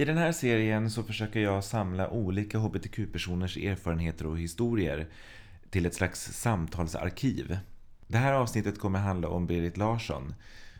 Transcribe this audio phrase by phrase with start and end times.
[0.00, 5.06] I den här serien så försöker jag samla olika hbtq-personers erfarenheter och historier
[5.70, 7.58] till ett slags samtalsarkiv.
[8.06, 10.34] Det här avsnittet kommer handla om Berit Larsson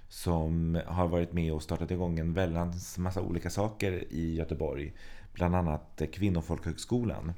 [0.09, 4.93] som har varit med och startat igång en väldans massa olika saker i Göteborg.
[5.33, 7.33] Bland annat Kvinnofolkhögskolan.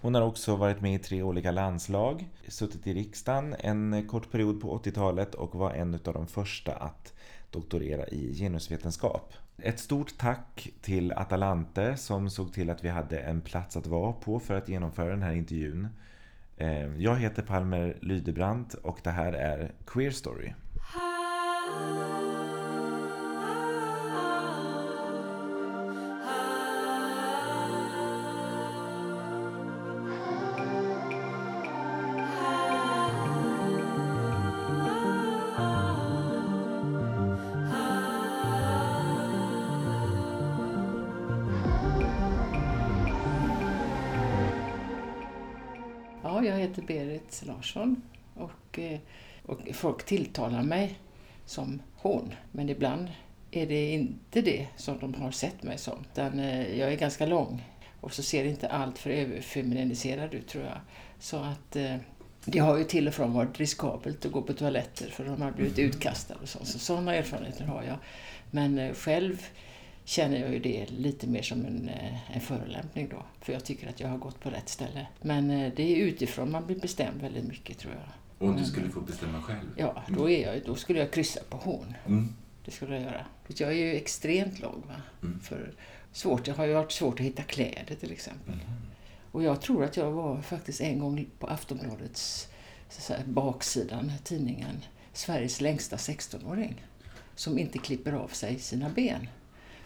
[0.00, 4.60] Hon har också varit med i tre olika landslag, suttit i riksdagen en kort period
[4.60, 7.12] på 80-talet och var en av de första att
[7.50, 9.34] doktorera i genusvetenskap.
[9.58, 14.12] Ett stort tack till Atalante som såg till att vi hade en plats att vara
[14.12, 15.88] på för att genomföra den här intervjun.
[16.56, 20.52] Eh, jag heter Palmer Lydebrant och det här är Queer Story.
[47.64, 48.02] Larsson
[48.34, 48.98] och, eh,
[49.46, 50.98] och folk tilltalar mig
[51.46, 52.34] som hon.
[52.52, 53.08] Men ibland
[53.50, 56.04] är det inte det som de har sett mig som.
[56.12, 57.64] Utan eh, jag är ganska lång
[58.00, 60.78] och så ser inte allt för överfeminiserad ut tror jag.
[61.18, 61.96] Så att eh,
[62.44, 65.50] det har ju till och från varit riskabelt att gå på toaletter för de har
[65.50, 66.68] blivit utkastade och sånt.
[66.68, 67.96] Så sådana erfarenheter har jag.
[68.50, 69.46] Men själv
[70.04, 73.22] känner jag ju det lite mer som en, eh, en förolämpning då.
[73.40, 75.06] För jag tycker att jag har gått på rätt ställe.
[75.22, 78.02] Men eh, det är utifrån man blir bestämd väldigt mycket tror jag.
[78.38, 79.74] Och om du skulle få bestämma själv?
[79.76, 81.94] Ja, då, är jag, då skulle jag kryssa på hon.
[82.06, 82.34] Mm.
[82.64, 83.26] Det skulle jag göra.
[83.48, 84.82] Jag är ju extremt lång.
[84.86, 84.94] Va?
[85.22, 85.40] Mm.
[85.40, 85.74] För
[86.12, 88.54] svårt, jag har ju varit svårt att hitta kläder till exempel.
[88.54, 88.66] Mm.
[89.30, 92.48] Och jag tror att jag var faktiskt en gång på Aftonbladets
[93.08, 96.84] här, baksidan, tidningen, Sveriges längsta 16-åring.
[97.34, 99.28] Som inte klipper av sig sina ben.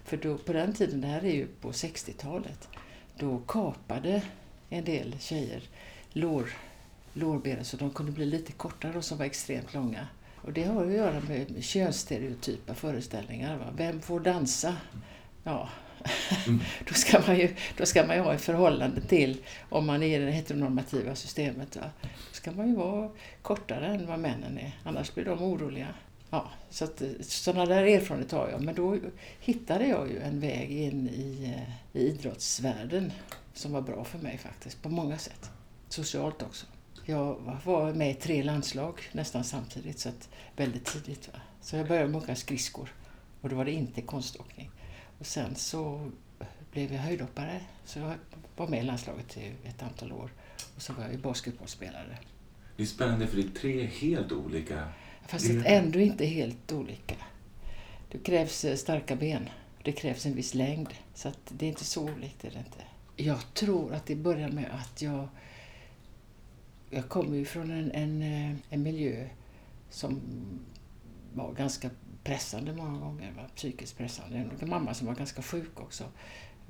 [0.08, 2.68] För då, på den tiden, det här är ju på 60-talet,
[3.18, 4.22] då kapade
[4.70, 5.62] en del tjejer
[6.12, 6.48] lår,
[7.12, 10.06] lårbenen så de kunde bli lite kortare och som var extremt långa.
[10.36, 13.58] Och det har att göra med könsstereotypa föreställningar.
[13.58, 13.66] Va?
[13.76, 14.76] Vem får dansa?
[15.44, 15.68] Ja,
[16.46, 16.60] mm.
[16.88, 20.20] då, ska man ju, då ska man ju ha ett förhållande till, om man är
[20.20, 21.90] i det heteronormativa systemet, va?
[22.02, 23.10] då ska man ju vara
[23.42, 24.78] kortare än vad männen är.
[24.84, 25.88] Annars blir de oroliga.
[26.30, 28.62] Ja, så att, sådana där erfarenheter har jag.
[28.62, 28.98] Men då
[29.40, 33.12] hittade jag ju en väg in i, eh, i idrottsvärlden
[33.54, 35.50] som var bra för mig faktiskt, på många sätt.
[35.88, 36.66] Socialt också.
[37.04, 41.28] Jag var med i tre landslag nästan samtidigt, så att väldigt tidigt.
[41.32, 41.40] Va?
[41.60, 42.92] Så jag började med att åka skridskor
[43.40, 44.70] och då var det inte konståkning.
[45.18, 46.10] Och sen så
[46.72, 48.14] blev jag höjdhoppare, så jag
[48.56, 50.30] var med i landslaget i ett antal år.
[50.76, 52.18] Och så var jag basketbollspelare.
[52.76, 54.88] Det är spännande för det är tre helt olika
[55.28, 55.62] Fast mm.
[55.66, 57.14] ändå inte helt olika.
[58.08, 59.48] Det krävs eh, starka ben.
[59.84, 60.94] Det krävs en viss längd.
[61.14, 62.44] Så det är inte så olikt.
[62.44, 62.84] Är det inte.
[63.16, 65.28] Jag tror att det börjar med att jag...
[66.90, 69.28] Jag kommer ju från en, en, eh, en miljö
[69.90, 70.20] som
[71.34, 71.90] var ganska
[72.24, 73.32] pressande många gånger.
[73.32, 73.42] Va?
[73.56, 74.50] Psykiskt pressande.
[74.60, 76.04] En mamma som var ganska sjuk också.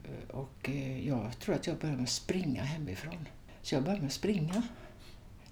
[0.04, 0.68] Eh, och
[1.02, 3.28] jag tror att jag började med att springa hemifrån.
[3.62, 4.62] Så jag började med att springa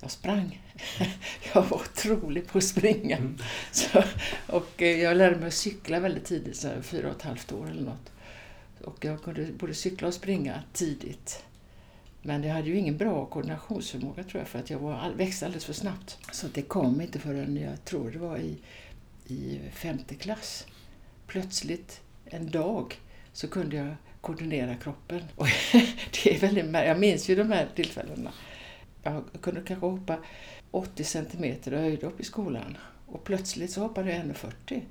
[0.01, 0.63] jag sprang.
[1.55, 3.17] Jag var otrolig på att springa.
[3.17, 3.39] Mm.
[3.73, 4.03] Så,
[4.47, 7.71] och eh, jag lärde mig att cykla väldigt tidigt, så fyra och ett halvt år
[7.71, 8.13] eller något.
[8.85, 11.45] Och jag kunde både cykla och springa tidigt.
[12.23, 15.65] Men jag hade ju ingen bra koordinationsförmåga tror jag, för att jag var, växte alldeles
[15.65, 16.19] för snabbt.
[16.33, 18.59] Så det kom inte förrän jag tror det var i,
[19.27, 20.67] i femte klass.
[21.27, 22.95] Plötsligt en dag
[23.33, 25.23] så kunde jag koordinera kroppen.
[25.37, 25.49] Och
[26.13, 28.33] det är väldigt, jag minns ju de här tillfällena
[29.11, 30.19] jag kunde kanske hoppa
[30.71, 32.77] 80 centimeter höjdhopp i skolan.
[33.07, 34.83] Och plötsligt så hoppade jag 1,40.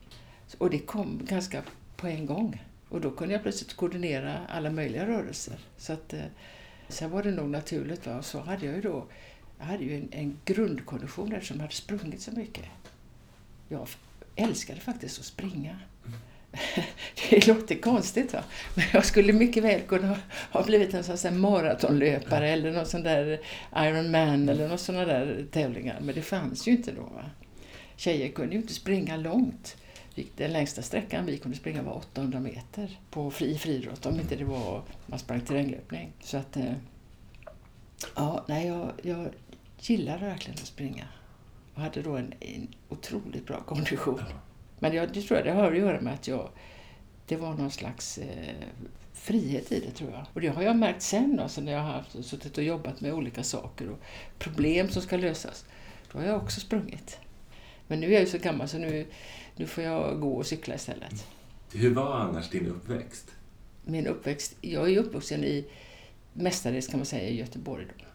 [0.58, 1.64] Och det kom ganska
[1.96, 2.64] på en gång.
[2.90, 5.60] Och då kunde jag plötsligt koordinera alla möjliga rörelser.
[5.78, 6.26] Så att, eh,
[6.88, 8.06] sen var det nog naturligt.
[8.06, 8.18] Va?
[8.18, 9.06] Och så hade jag ju då
[9.60, 12.66] jag hade ju en, en grundkondition eftersom jag hade sprungit så mycket.
[13.70, 13.88] Jag
[14.36, 15.80] älskade faktiskt att springa.
[17.30, 18.44] det låter konstigt va?
[18.76, 20.18] Men jag skulle mycket väl kunna
[20.52, 23.40] ha blivit en sån här maratonlöpare eller någon sån där
[23.76, 26.00] Ironman eller någon sådana där tävlingar.
[26.02, 27.02] Men det fanns ju inte då.
[27.02, 27.30] Va?
[27.96, 29.78] Tjejer kunde ju inte springa långt.
[30.36, 34.46] Den längsta sträckan vi kunde springa var 800 meter på fri friidrott om inte det
[34.46, 36.14] var man sprang terränglöpning.
[36.22, 36.74] Så att, eh,
[38.16, 39.30] ja, nej, jag, jag
[39.80, 41.08] gillade verkligen att springa
[41.74, 44.20] och hade då en, en otroligt bra kondition.
[44.80, 46.50] Men jag, det tror jag det har att göra med att jag,
[47.26, 48.56] det var någon slags eh,
[49.14, 50.26] frihet i det tror jag.
[50.34, 53.14] Och det har jag märkt sen alltså, när jag har haft, suttit och jobbat med
[53.14, 54.00] olika saker och
[54.40, 55.66] problem som ska lösas.
[56.12, 57.20] Då har jag också sprungit.
[57.88, 59.06] Men nu är jag ju så gammal så nu,
[59.56, 61.28] nu får jag gå och cykla istället.
[61.74, 63.32] Hur var annars din uppväxt?
[63.86, 65.66] min uppväxt, jag är uppvuxen i
[66.34, 67.86] mestadels kan man säga i Göteborg.
[67.98, 68.06] Då.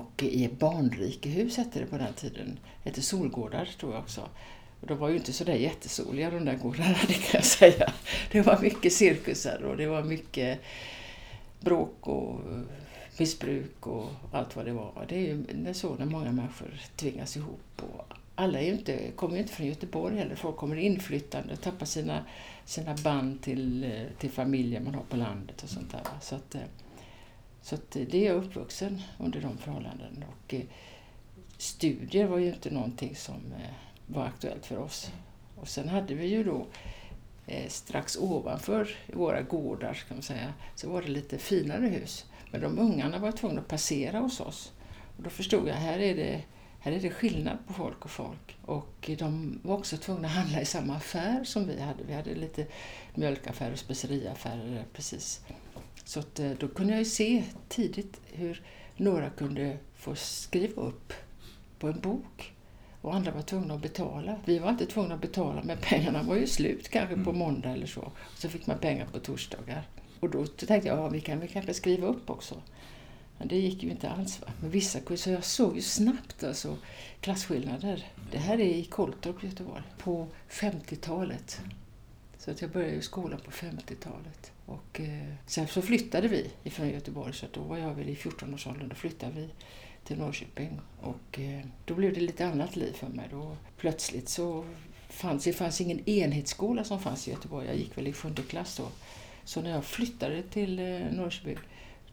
[0.00, 2.58] Och i barnrikehus hette det på den tiden.
[2.82, 4.28] Det hette Solgårdar tror jag också.
[4.84, 7.92] Och de var ju inte så där jättesoliga de där gårdarna, det kan jag säga.
[8.32, 10.60] Det var mycket cirkusar och det var mycket
[11.60, 12.40] bråk och
[13.18, 15.06] missbruk och allt vad det var.
[15.08, 17.82] Det är ju så när många människor tvingas ihop.
[17.82, 18.04] Och
[18.34, 20.34] alla är inte, kommer ju inte från Göteborg heller.
[20.34, 22.24] Folk kommer inflyttande och tappar sina,
[22.64, 26.00] sina band till, till familjen man har på landet och sånt där.
[26.20, 26.56] Så, att,
[27.62, 30.26] så att det är jag uppvuxen under de förhållandena.
[30.28, 30.62] Och eh,
[31.58, 35.10] studier var ju inte någonting som eh, var aktuellt för oss.
[35.56, 36.66] Och sen hade vi ju då
[37.46, 42.26] eh, strax ovanför våra gårdar kan man säga, så var det lite finare hus.
[42.50, 44.72] Men de ungarna var tvungna att passera hos oss.
[45.16, 46.42] Och då förstod jag, här är det,
[46.80, 48.56] här är det skillnad på folk och folk.
[48.64, 52.04] Och de var också tvungna att handla i samma affär som vi hade.
[52.04, 52.66] Vi hade lite
[53.14, 55.40] mjölkaffärer och speceriaffärer precis.
[56.04, 58.62] Så att, eh, då kunde jag ju se tidigt hur
[58.96, 61.12] några kunde få skriva upp
[61.78, 62.53] på en bok
[63.04, 64.36] och andra var tvungna att betala.
[64.44, 67.36] Vi var inte tvungna att betala men pengarna var ju slut kanske på mm.
[67.36, 68.12] måndag eller så.
[68.34, 69.88] Så fick man pengar på torsdagar.
[70.20, 72.62] Och då tänkte jag, ja vi kan väl kanske skriva upp också.
[73.38, 74.40] Men det gick ju inte alls.
[74.40, 74.46] Va?
[74.60, 76.76] Men vissa så jag såg ju snabbt alltså
[77.20, 78.06] klasskillnader.
[78.30, 81.60] Det här är i Koltorp, Göteborg, på 50-talet.
[82.38, 84.52] Så att jag började i skolan på 50-talet.
[84.66, 88.88] Och eh, sen så flyttade vi ifrån Göteborg, så då var jag väl i 14-årsåldern.
[88.88, 89.48] Då flyttade vi
[90.04, 90.80] till Norrköping.
[91.00, 93.28] Och eh, då blev det lite annat liv för mig.
[93.30, 94.64] Då plötsligt så
[95.08, 97.66] fanns det fanns ingen enhetsskola som fanns i Göteborg.
[97.66, 98.88] Jag gick väl i sjunde klass då.
[99.44, 101.58] Så när jag flyttade till eh, Norrköping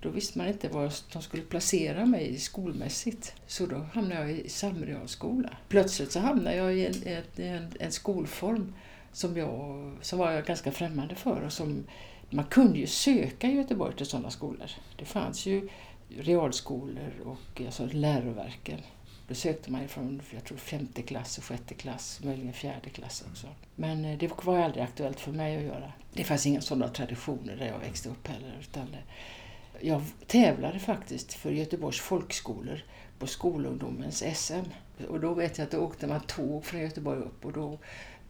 [0.01, 3.33] då visste man inte var de skulle placera mig skolmässigt.
[3.47, 5.57] Så då hamnade jag i samrealskola.
[5.67, 8.73] Plötsligt så hamnade jag i en, en, en skolform
[9.11, 11.41] som, jag, som var jag ganska främmande för.
[11.41, 11.83] Och som,
[12.29, 14.71] man kunde ju söka i Göteborg till sådana skolor.
[14.97, 15.69] Det fanns ju
[16.19, 18.79] realskolor och alltså läroverken.
[19.27, 23.47] Då sökte man från jag tror, femte klass och sjätte klass, möjligen fjärde klass också.
[23.75, 25.93] Men eh, det var aldrig aktuellt för mig att göra.
[26.13, 28.57] Det fanns inga sådana traditioner där jag växte upp heller.
[28.61, 32.83] Utan eh, jag tävlade faktiskt för Göteborgs folkskolor
[33.19, 34.65] på skolungdomens SM.
[35.09, 37.79] Och då vet jag att då åkte man tåg från Göteborg upp och då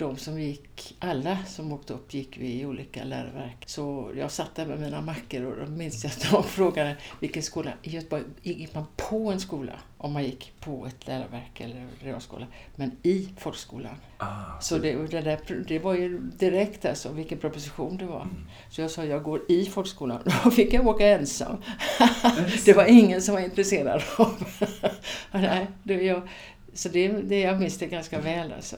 [0.01, 3.63] de som gick, alla som åkte upp gick vi i olika läroverk.
[3.65, 7.44] Så jag satt där med mina mackor och då minns jag att de frågade vilken
[7.44, 7.71] skola.
[7.83, 12.48] I Göteborg gick man på en skola om man gick på ett läroverk eller realskola,
[12.75, 13.95] men i folkskolan.
[14.18, 18.21] Ah, så det, det, där, det var ju direkt alltså vilken proposition det var.
[18.21, 18.48] Mm.
[18.69, 20.19] Så jag sa jag går i folkskolan.
[20.44, 21.57] Då fick jag åka ensam.
[22.65, 24.44] det var ingen som var intresserad av.
[25.31, 26.21] Nej, det, jag,
[26.74, 28.75] så det, det jag minns det ganska väl alltså.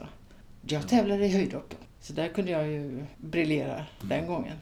[0.68, 1.75] Jag tävlade i höjdhopp.
[2.00, 4.57] Så där kunde jag ju briljera den gången.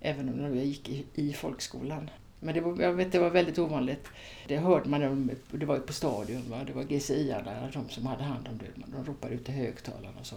[0.00, 2.10] Även om jag gick i, i folkskolan.
[2.40, 4.08] Men det var, jag vet, det var väldigt ovanligt.
[4.48, 6.64] Det hörde man, det var ju på stadion, va?
[6.66, 8.82] det var GCI-arna, de som hade hand om det.
[8.86, 10.36] De ropade ut i högtalarna och så.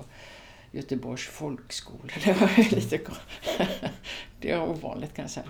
[0.72, 3.00] Göteborgs folkskola, det var lite
[4.40, 5.48] Det var ovanligt kan jag säga.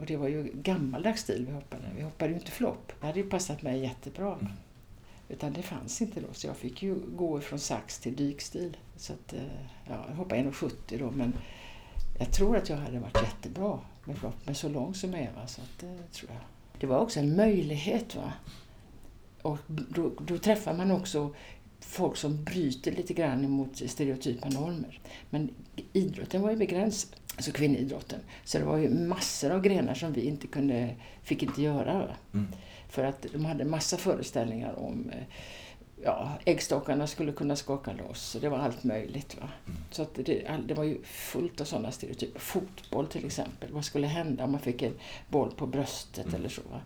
[0.00, 1.82] Och det var ju gammaldags stil vi hoppade.
[1.96, 2.92] Vi hoppade ju inte flopp.
[3.00, 4.38] Det hade ju passat mig jättebra.
[5.34, 8.76] Utan det fanns inte då, så jag fick ju gå från sax till dykstil.
[8.96, 9.40] Så att, eh,
[9.88, 11.32] ja, jag hoppade 1,70 då, men
[12.18, 15.60] jag tror att jag hade varit jättebra med flopp, men så lång som Eva, så
[15.60, 16.40] att, det tror jag.
[16.80, 18.16] Det var också en möjlighet.
[18.16, 18.32] va.
[19.42, 21.34] Och då, då träffar man också
[21.80, 25.00] folk som bryter lite grann mot stereotypa normer.
[25.30, 25.54] Men
[25.92, 28.20] idrotten var ju begränsad, alltså kvinnoidrotten.
[28.44, 32.16] Så det var ju massor av grenar som vi inte kunde, fick inte göra.
[32.34, 32.46] Mm.
[32.88, 35.24] För att de hade massa föreställningar om eh,
[36.02, 38.36] ja, äggstockarna skulle kunna skaka loss.
[38.40, 39.36] Det var allt möjligt.
[39.40, 39.48] Va?
[39.66, 39.78] Mm.
[39.90, 42.40] Så att det, det var ju fullt av sådana stereotyper.
[42.40, 43.72] Fotboll till exempel.
[43.72, 44.94] Vad skulle hända om man fick en
[45.28, 46.40] boll på bröstet mm.
[46.40, 46.62] eller så?
[46.70, 46.80] Va?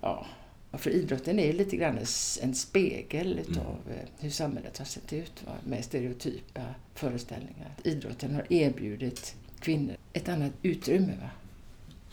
[0.00, 0.26] Ja.
[0.72, 1.98] För idrotten är lite grann
[2.42, 3.60] en spegel mm.
[3.66, 4.06] av mm.
[4.18, 5.52] hur samhället har sett ut va?
[5.64, 6.60] med stereotypa
[6.94, 7.74] föreställningar.
[7.84, 11.12] Idrotten har erbjudit kvinnor ett annat utrymme.
[11.20, 11.30] Va?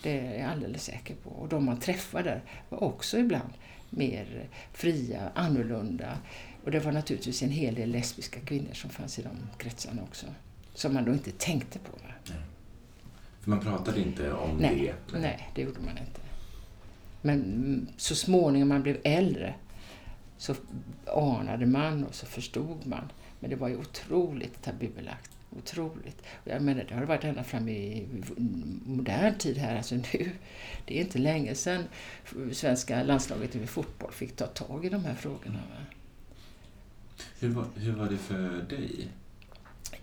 [0.03, 1.29] Det är jag alldeles säker på.
[1.29, 3.49] Och de man träffar där var också ibland
[3.89, 6.17] mer fria, annorlunda.
[6.63, 10.25] Och det var naturligtvis en hel del lesbiska kvinnor som fanns i de kretsarna också.
[10.73, 11.91] Som man då inte tänkte på.
[12.03, 12.37] Nej.
[13.41, 15.11] För man pratade inte om nej, det?
[15.11, 15.21] Nej.
[15.21, 16.21] nej, det gjorde man inte.
[17.21, 19.55] Men så småningom man blev äldre
[20.37, 20.55] så
[21.15, 23.11] anade man och så förstod man.
[23.39, 25.31] Men det var ju otroligt tabubelagt.
[25.57, 26.21] Otroligt.
[26.43, 28.07] Jag menar, det har varit ända fram i
[28.85, 29.77] modern tid här.
[29.77, 30.31] Alltså nu,
[30.85, 31.83] det är inte länge sedan
[32.51, 35.59] svenska landslaget i fotboll fick ta tag i de här frågorna.
[37.39, 39.07] Hur, var, hur var det för dig?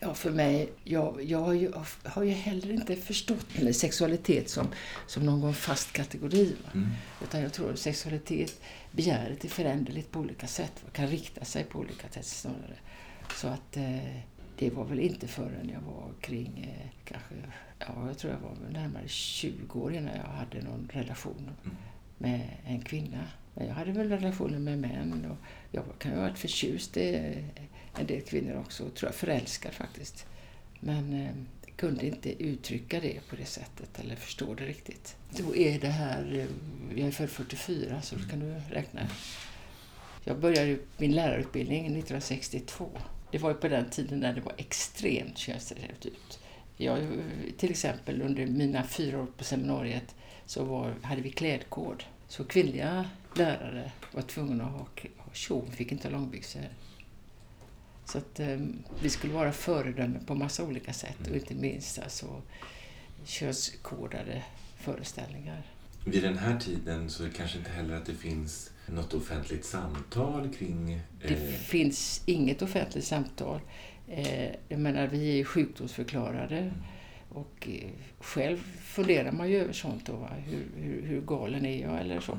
[0.01, 1.73] Ja, för mig, jag, jag har, ju,
[2.05, 4.69] har ju heller inte förstått sexualitet som,
[5.07, 6.57] som någon fast kategori.
[6.75, 6.89] Mm.
[7.23, 8.61] Utan jag tror att sexualitet,
[8.93, 10.73] begäret är föränderligt på olika sätt.
[10.87, 12.77] och kan rikta sig på olika sätt snarare.
[13.35, 14.17] Så att eh,
[14.65, 17.35] det var väl inte förrän jag var kring, eh, kanske,
[17.79, 21.77] ja jag tror jag var närmare 20 år innan jag hade någon relation mm.
[22.19, 23.27] med en kvinna.
[23.55, 25.37] Men jag hade väl relationer med män och
[25.71, 27.35] jag kan ju ha varit förtjust i
[27.99, 30.27] en del kvinnor också, och tror jag förälskad faktiskt.
[30.81, 31.31] Men eh,
[31.77, 35.17] kunde inte uttrycka det på det sättet eller förstå det riktigt.
[35.31, 39.01] Då är det här, eh, jag är född 44 så kan du räkna.
[40.25, 42.91] Jag började min lärarutbildning 1962.
[43.35, 46.39] Det var ju på den tiden när det var extremt könsstereotypt.
[46.77, 47.09] Jag,
[47.57, 50.15] till exempel under mina fyra år på seminariet
[50.47, 52.05] så var, hade vi klädkod.
[52.29, 54.87] Så kvinnliga lärare var tvungna att ha,
[55.17, 56.63] ha kjol, fick inte ha långbyxor.
[58.05, 58.59] Så att eh,
[59.03, 62.43] vi skulle vara föredömen på massa olika sätt och inte minst alltså
[63.25, 64.43] könskodade
[64.77, 65.63] föreställningar.
[66.05, 69.65] Vid den här tiden så är det kanske inte heller att det finns något offentligt
[69.65, 70.93] samtal kring...
[70.93, 71.01] Eh...
[71.21, 73.61] Det finns inget offentligt samtal.
[74.09, 76.59] Eh, jag menar, vi är sjukdomsförklarade.
[76.59, 76.73] Mm.
[77.29, 82.01] Och eh, själv funderar man ju över sånt då, hur, hur, hur, galen är jag
[82.01, 82.39] eller så.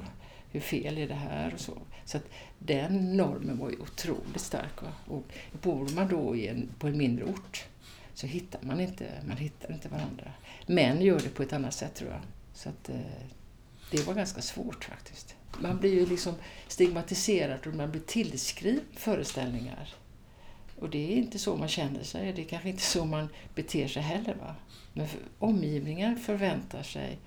[0.51, 1.77] Hur fel är det här och så.
[2.05, 2.19] Så
[2.59, 4.81] den normen var ju otroligt stark.
[4.81, 4.93] Va?
[5.07, 5.23] Och
[5.61, 7.65] bor man då en, på en mindre ort
[8.13, 10.31] så hittar man inte, man hittar inte varandra.
[10.67, 12.21] Män gör det på ett annat sätt tror jag.
[12.53, 12.95] Så att eh,
[13.91, 15.34] det var ganska svårt faktiskt.
[15.59, 16.33] Man blir ju liksom
[16.67, 19.93] stigmatiserad och man blir tillskriven föreställningar.
[20.79, 23.87] Och det är inte så man känner sig, det är kanske inte så man beter
[23.87, 24.35] sig heller.
[24.35, 24.55] Va?
[24.93, 25.07] Men
[25.39, 27.17] omgivningen förväntar sig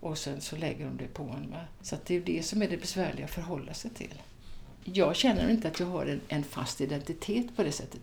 [0.00, 1.50] och sen så lägger de det på en.
[1.50, 1.60] Va?
[1.82, 4.22] Så det är det som är det besvärliga att förhålla sig till.
[4.84, 8.00] Jag känner inte att jag har en, en fast identitet på det sättet.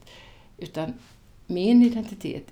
[0.57, 0.93] Utan
[1.47, 2.45] min identitet,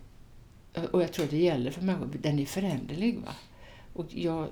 [0.91, 3.19] och jag tror det gäller för människor, den är föränderlig.
[3.19, 3.33] Va?
[3.93, 4.47] Och jag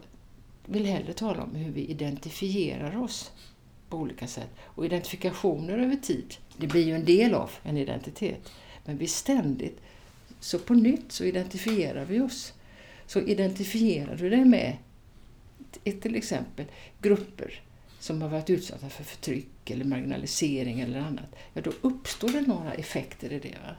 [0.68, 3.32] vill hellre tala om hur vi identifierar oss
[3.90, 4.50] på olika sätt.
[4.60, 8.52] Och identifikationer över tid, det blir ju en del av en identitet.
[8.86, 9.82] Men vi ständigt,
[10.40, 12.54] så på nytt så identifierar vi oss.
[13.06, 14.78] Så identifierar du dig med
[15.84, 16.66] till exempel
[17.02, 17.62] grupper
[18.00, 22.74] som har varit utsatta för förtryck eller marginalisering eller annat, ja då uppstår det några
[22.74, 23.56] effekter i det.
[23.64, 23.76] Va?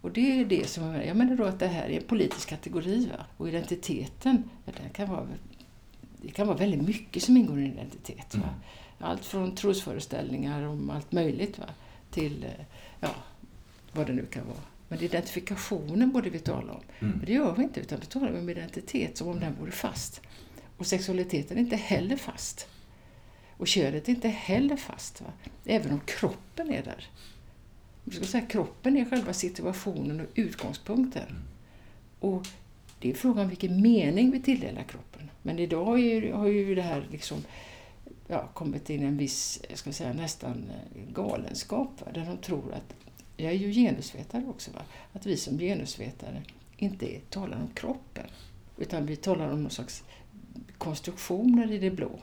[0.00, 3.06] Och det är det som jag menar då att det här är en politisk kategori.
[3.06, 3.26] Va?
[3.36, 5.28] Och identiteten, ja, den kan vara,
[6.26, 8.34] det kan vara väldigt mycket som ingår i en identitet.
[8.34, 8.46] Mm.
[8.98, 11.66] Allt från trosföreställningar om allt möjligt va?
[12.10, 12.64] till eh,
[13.00, 13.14] ja,
[13.92, 14.62] vad det nu kan vara.
[14.88, 16.80] Men identifikationen borde vi tala om.
[16.98, 17.16] Mm.
[17.16, 20.20] Men det gör vi inte, utan vi talar om identitet som om den vore fast.
[20.78, 22.68] Och sexualiteten är inte heller fast.
[23.56, 25.32] Och könet är inte heller fast, va?
[25.64, 27.06] även om kroppen är där.
[28.04, 31.28] Jag ska säga, kroppen är själva situationen och utgångspunkten.
[31.28, 31.42] Mm.
[32.20, 32.46] Och
[33.04, 35.30] det är frågan vilken mening vi tilldelar kroppen.
[35.42, 37.38] Men idag har ju, har ju det här liksom,
[38.28, 41.90] ja, kommit in en viss, jag ska säga nästan eh, galenskap.
[42.00, 42.12] Va?
[42.14, 42.94] Där de tror att,
[43.36, 44.80] jag är ju genusvetare också, va?
[45.12, 46.42] att vi som genusvetare
[46.76, 48.26] inte talar om kroppen.
[48.78, 50.04] Utan vi talar om någon slags
[50.78, 52.18] konstruktioner i det blå.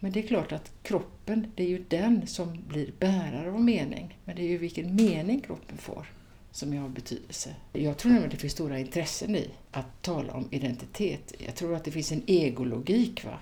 [0.00, 4.18] Men det är klart att kroppen, det är ju den som blir bärare av mening.
[4.24, 6.06] Men det är ju vilken mening kroppen får
[6.52, 7.54] som har betydelse.
[7.72, 11.34] Jag tror nämligen att det finns stora intressen i att tala om identitet.
[11.38, 13.38] Jag tror att det finns en egologik va?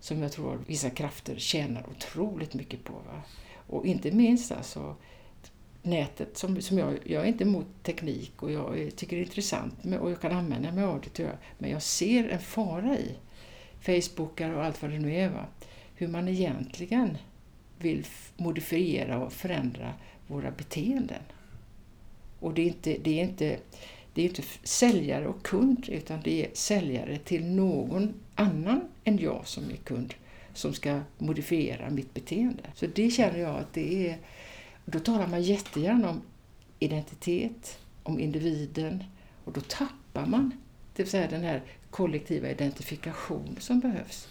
[0.00, 2.92] som jag tror vissa krafter tjänar otroligt mycket på.
[2.92, 3.22] Va?
[3.66, 4.96] Och inte minst alltså
[5.82, 9.84] nätet, som, som jag, jag är inte emot teknik och jag tycker det är intressant
[9.84, 13.14] med, och jag kan använda mig av det, men jag ser en fara i
[13.80, 15.28] Facebookar och allt vad det nu är.
[15.28, 15.46] Va?
[15.94, 17.18] Hur man egentligen
[17.78, 19.94] vill modifiera och förändra
[20.26, 21.22] våra beteenden.
[22.40, 23.58] Och det är inte, det är inte,
[24.14, 29.46] det är inte säljare och kund, utan det är säljare till någon annan än jag
[29.46, 30.14] som är kund
[30.54, 32.62] som ska modifiera mitt beteende.
[32.74, 34.18] Så det känner jag att det är...
[34.84, 36.22] Då talar man jättegärna om
[36.78, 39.04] identitet, om individen
[39.44, 40.52] och då tappar man
[40.98, 44.28] det vill säga den här kollektiva identifikation som behövs.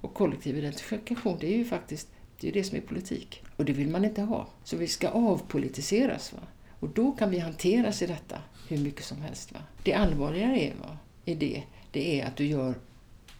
[0.00, 2.08] Och kollektiv identifikation, det är ju faktiskt
[2.40, 3.42] det, är det som är politik.
[3.56, 4.46] Och det vill man inte ha.
[4.64, 6.32] Så vi ska avpolitiseras.
[6.32, 6.38] Va?
[6.80, 9.52] Och då kan vi hanteras i detta hur mycket som helst.
[9.52, 9.60] Va?
[9.82, 12.74] Det allvarliga är, va, i det, det är att du gör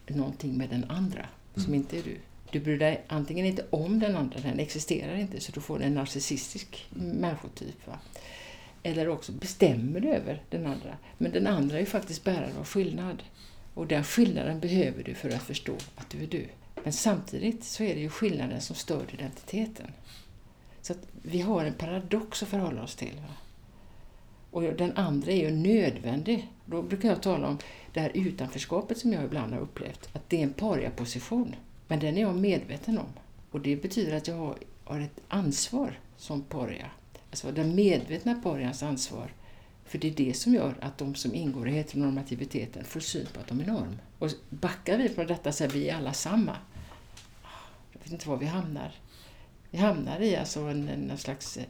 [0.06, 1.20] någonting med den andra,
[1.54, 1.64] mm.
[1.64, 2.16] som inte är du.
[2.50, 5.94] Du bryr dig antingen inte om den andra, den existerar inte, så du får en
[5.94, 7.86] narcissistisk människotyp.
[7.86, 7.98] Va?
[8.82, 10.96] Eller också bestämmer du över den andra.
[11.18, 13.22] Men den andra är faktiskt bärare av skillnad.
[13.74, 16.46] Och den skillnaden behöver du för att förstå att du är du.
[16.84, 19.86] Men samtidigt så är det ju skillnaden som stör identiteten.
[20.82, 23.14] Så att vi har en paradox att förhålla oss till.
[23.14, 23.34] Va?
[24.50, 26.48] Och den andra är ju nödvändig.
[26.64, 27.58] Då brukar jag tala om
[27.92, 30.08] det här utanförskapet som jag ibland har upplevt.
[30.12, 31.56] Att det är en pariaposition.
[31.86, 33.12] Men den är jag medveten om.
[33.50, 34.54] Och det betyder att jag
[34.84, 36.90] har ett ansvar som paria.
[37.30, 39.32] Alltså den medvetna parians ansvar.
[39.84, 43.40] För det är det som gör att de som ingår i heteronormativiteten får syn på
[43.40, 43.98] att de är norm.
[44.18, 46.56] Och backar vi från detta så är vi alla samma.
[47.92, 48.94] Jag vet inte var vi hamnar.
[49.70, 51.64] Vi hamnar i alltså en, en slags eh,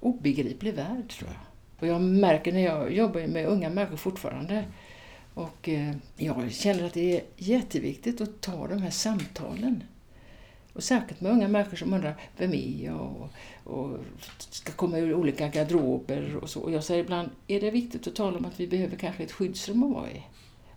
[0.00, 1.40] obegriplig värld, tror jag.
[1.80, 4.64] Och jag märker när jag jobbar med unga människor fortfarande
[5.34, 9.82] och eh, jag känner att det är jätteviktigt att ta de här samtalen.
[10.72, 13.00] Och särskilt med unga människor som undrar, vem är jag?
[13.00, 13.28] Och,
[13.74, 13.98] och
[14.38, 16.60] ska komma ur olika garderober och så.
[16.60, 19.32] Och jag säger ibland, är det viktigt att tala om att vi behöver kanske ett
[19.32, 20.22] skyddsrum att vara i?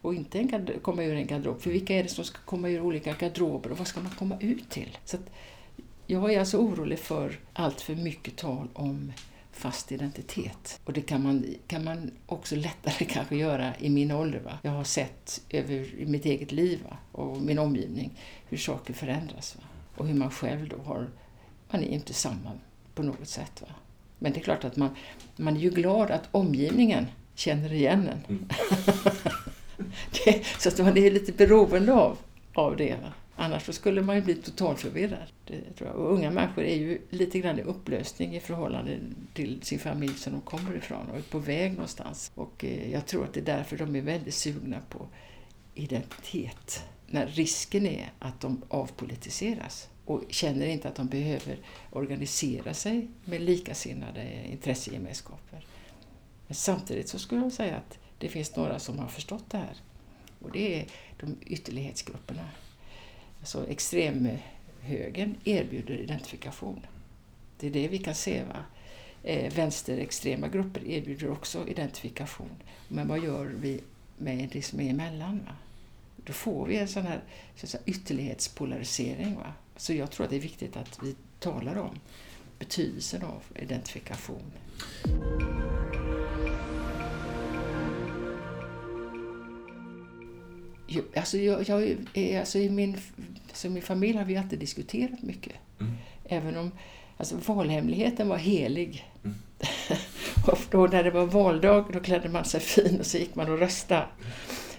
[0.02, 1.62] Och inte en, komma ur en garderob.
[1.62, 4.38] För vilka är det som ska komma ur olika garderober och vad ska man komma
[4.40, 4.98] ut till?
[5.06, 5.18] Så
[6.08, 9.12] jag är alltså orolig för allt för mycket tal om
[9.52, 10.80] fast identitet.
[10.86, 14.40] Och det kan man, kan man också lättare kanske göra i min ålder.
[14.40, 14.60] Va?
[14.62, 16.98] Jag har sett över i mitt eget liv va?
[17.12, 18.12] och min omgivning
[18.50, 19.56] hur saker förändras.
[19.56, 19.64] Va?
[19.96, 21.10] Och hur man själv då har,
[21.72, 22.52] man är inte samma
[22.96, 23.62] på något sätt.
[23.62, 23.68] Va?
[24.20, 24.96] Men det är klart att man,
[25.36, 28.26] man är ju glad att omgivningen känner igen en.
[28.30, 28.50] Mm.
[30.26, 32.18] det, så att man är lite beroende av,
[32.54, 32.96] av det.
[33.02, 33.14] Va?
[33.44, 35.28] Annars skulle man ju bli totalförvirrad.
[35.46, 36.00] Det tror jag.
[36.00, 39.00] Och unga människor är ju lite grann i upplösning i förhållande
[39.34, 42.32] till sin familj som de kommer ifrån och är på väg någonstans.
[42.36, 45.08] Och eh, jag tror att det är därför de är väldigt sugna på
[45.74, 46.84] identitet.
[47.08, 51.58] När risken är att de avpolitiseras och känner inte att de behöver
[51.92, 55.66] organisera sig med likasinnade intressegemenskaper.
[56.48, 59.78] Men samtidigt så skulle jag säga att det finns några som har förstått det här.
[60.42, 60.88] Och det är
[61.20, 62.50] de ytterlighetsgrupperna
[63.44, 66.86] alltså extremhögern erbjuder identifikation.
[67.60, 68.44] Det är det vi kan se.
[68.44, 68.66] Va?
[69.24, 72.50] Eh, vänsterextrema grupper erbjuder också identifikation.
[72.88, 73.82] Men vad gör vi
[74.18, 75.42] med det som är emellan?
[75.46, 75.56] Va?
[76.16, 77.22] Då får vi en sån här
[77.56, 79.36] så säga, ytterlighetspolarisering.
[79.36, 79.54] Va?
[79.78, 82.00] Så jag tror att det är viktigt att vi talar om
[82.60, 84.52] betydelsen av identifikation.
[91.16, 91.98] Alltså jag, jag,
[92.36, 92.98] alltså i min,
[93.50, 95.54] alltså min familj har vi alltid diskuterat mycket.
[95.80, 95.94] Mm.
[96.26, 96.72] Även om
[97.18, 99.12] alltså valhemligheten var helig.
[99.24, 99.36] Mm.
[100.48, 103.52] och då när det var valdag då klädde man sig fin och så gick man
[103.52, 104.08] och röstade.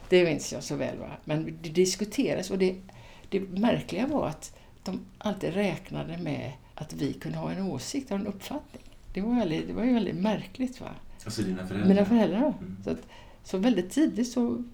[0.08, 0.98] Det minns jag så väl.
[0.98, 1.10] Va?
[1.24, 2.76] Men det diskuterades och det,
[3.28, 8.18] det märkliga var att de alltid räknade med att vi kunde ha en åsikt och
[8.18, 8.82] en uppfattning.
[9.14, 10.80] Det var, väldigt, det var ju väldigt märkligt.
[10.80, 10.88] Va?
[11.24, 11.88] Alltså dina föräldrar?
[11.88, 12.54] Mina föräldrar.
[12.60, 12.76] Mm.
[12.84, 13.06] Så, att,
[13.44, 14.64] så väldigt tidigt så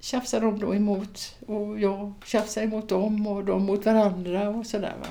[0.00, 4.94] tjafsade de då emot och jag tjafsade emot dem och de mot varandra och sådär.
[5.00, 5.08] Va?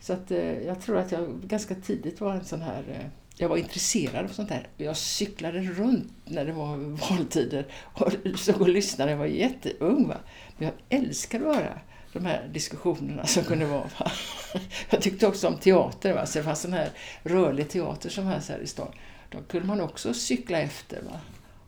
[0.00, 3.06] Så att eh, jag tror att jag ganska tidigt var en sån här eh,
[3.36, 4.68] jag var intresserad av sånt här.
[4.76, 9.10] Jag cyklade runt när det var valtider och såg och lyssnade.
[9.10, 10.08] Jag var jätteung.
[10.08, 10.16] Va?
[10.58, 11.80] Men jag älskade att höra
[12.12, 13.90] de här diskussionerna som kunde vara.
[13.98, 14.12] Va?
[14.90, 16.14] Jag tyckte också om teater.
[16.14, 16.26] Va?
[16.26, 16.90] Så det fanns sån här
[17.22, 18.92] rörlig teater som fanns här i stan.
[19.30, 21.02] Då kunde man också cykla efter.
[21.02, 21.20] Va?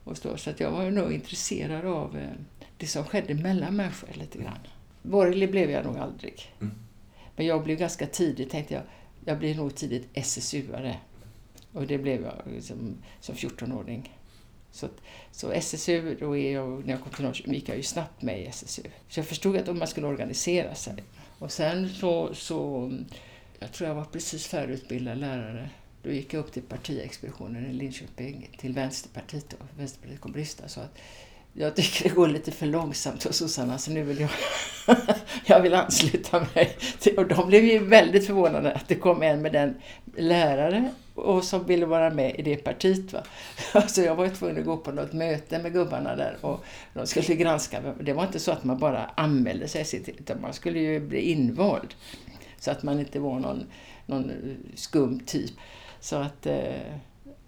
[0.05, 0.17] Och.
[0.17, 2.29] Så att jag var nog intresserad av eh,
[2.77, 4.59] det som skedde mellan människor lite grann.
[5.03, 6.53] Borgerlig blev jag nog aldrig.
[6.61, 6.75] Mm.
[7.37, 8.83] Men jag blev ganska tidigt, tänkte jag,
[9.25, 10.97] jag blir nog tidigt SSU-are.
[11.73, 14.19] Och det blev jag liksom, som 14-åring.
[14.71, 14.89] Så,
[15.31, 18.41] så SSU, då är jag, när jag kom till Norrköping gick jag ju snabbt med
[18.41, 18.83] i SSU.
[19.09, 20.95] Så jag förstod att om man skulle organisera sig.
[21.39, 22.93] Och sen så, så
[23.59, 25.71] jag tror jag var precis färdigutbildad lärare.
[26.05, 30.69] Då gick jag upp till partiexpeditionen i Linköping, till Vänsterpartiet, då, Vänsterpartiet kommunisterna.
[30.69, 30.99] Så att
[31.53, 34.31] jag tycker det går lite för långsamt hos sossarna så nu vill jag,
[35.47, 36.77] jag vill ansluta mig.
[37.17, 39.75] Och de blev ju väldigt förvånade att det kom en med den
[40.17, 43.13] lärare och som ville vara med i det partiet.
[43.13, 43.23] Va?
[43.89, 46.65] Så jag var tvungen att gå på något möte med gubbarna där och
[46.95, 47.95] de skulle granska.
[48.01, 51.95] Det var inte så att man bara anmälde sig utan man skulle ju bli invald.
[52.59, 53.67] Så att man inte var någon,
[54.07, 54.33] någon
[54.75, 55.53] skum typ.
[56.05, 56.97] Så, att, eh,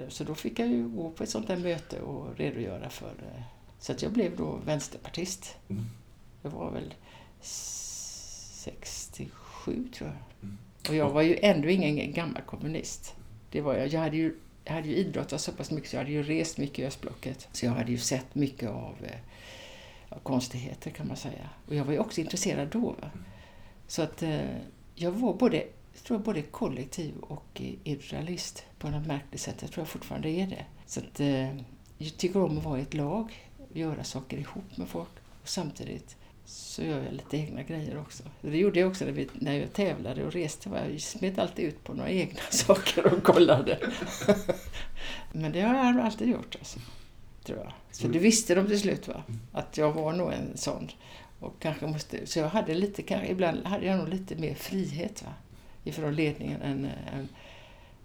[0.09, 3.43] så då fick jag ju gå på ett sånt där möte och redogöra för eh,
[3.79, 5.57] så att jag blev då vänsterpartist.
[5.69, 5.85] Mm.
[6.43, 6.95] Jag var väl
[7.41, 10.19] 67 tror jag.
[10.43, 10.59] Mm.
[10.89, 13.15] Och jag var ju ändå ingen gammal kommunist.
[13.51, 13.89] Det var jag.
[13.89, 16.59] Jag hade ju, jag hade ju idrottat så pass mycket så jag hade ju rest
[16.59, 17.49] mycket i östblocket.
[17.53, 19.19] Så jag hade ju sett mycket av, eh,
[20.09, 21.51] av konstigheter kan man säga.
[21.67, 22.97] Och jag var ju också intresserad då.
[23.01, 23.11] Va?
[23.87, 24.23] Så att
[24.95, 25.65] jag var både,
[25.97, 29.57] jag tror både kollektiv och idealist på något märkligt sätt.
[29.61, 30.65] Jag tror jag fortfarande är det.
[30.87, 31.57] Så att, eh,
[31.99, 33.33] jag tycker om att vara i ett lag
[33.73, 35.09] göra saker ihop med folk.
[35.43, 38.23] Och samtidigt så gör jag lite egna grejer också.
[38.41, 40.69] Det gjorde jag också när, vi, när jag tävlade och reste.
[40.69, 43.79] Jag smet alltid ut på några egna saker och kollade.
[45.33, 46.57] Men det har jag alltid gjort.
[46.59, 46.79] Alltså,
[47.45, 47.73] tror jag.
[47.91, 49.23] Så det visste de till slut, va?
[49.53, 50.91] att jag var nog en sån.
[51.41, 55.35] Och kanske måste, så jag hade lite, ibland hade jag nog lite mer frihet va?
[55.87, 57.29] Ifrån ledningen än, än,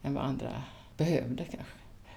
[0.03, 0.63] än vad andra
[0.97, 1.73] behövde kanske.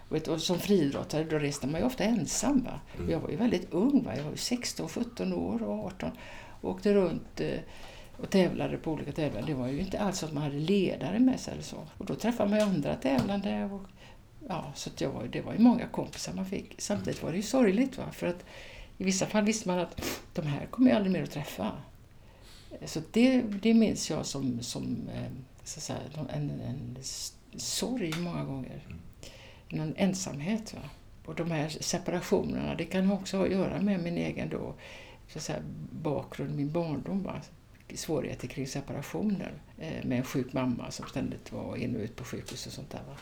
[0.09, 2.63] Och, och som friidrottare då reste man ju ofta ensam.
[2.63, 2.81] Va?
[2.99, 3.11] Mm.
[3.11, 4.17] Jag var ju väldigt ung, va?
[4.17, 6.11] jag var ju 16, 17 år och 18.
[6.61, 7.59] Och åkte runt eh,
[8.17, 9.47] och tävlade på olika tävlingar.
[9.47, 11.77] Det var ju inte alls att man hade ledare med sig eller så.
[11.99, 13.65] Och då träffade man ju andra tävlande.
[13.65, 13.83] Och,
[14.49, 16.75] ja, så jag var, det var ju många kompisar man fick.
[16.79, 17.99] Samtidigt var det ju sorgligt.
[17.99, 18.05] Va?
[18.13, 18.45] För att
[18.99, 20.01] i vissa fall visste man att
[20.35, 21.73] de här kommer jag aldrig mer att träffa.
[22.85, 25.09] Så det, det minns jag som, som
[25.65, 25.99] så att säga,
[26.33, 26.99] en, en
[27.57, 28.87] sorg många gånger.
[29.69, 30.75] En ensamhet.
[30.75, 30.81] Va?
[31.25, 34.75] Och de här separationerna, det kan också ha att göra med min egen då,
[35.29, 35.59] så att säga,
[35.91, 37.23] bakgrund, min barndom.
[37.23, 37.41] Va?
[37.95, 42.25] Svårigheter kring separationer eh, med en sjuk mamma som ständigt var in och ut på
[42.25, 43.03] sjukhus och sånt där.
[43.09, 43.17] Va?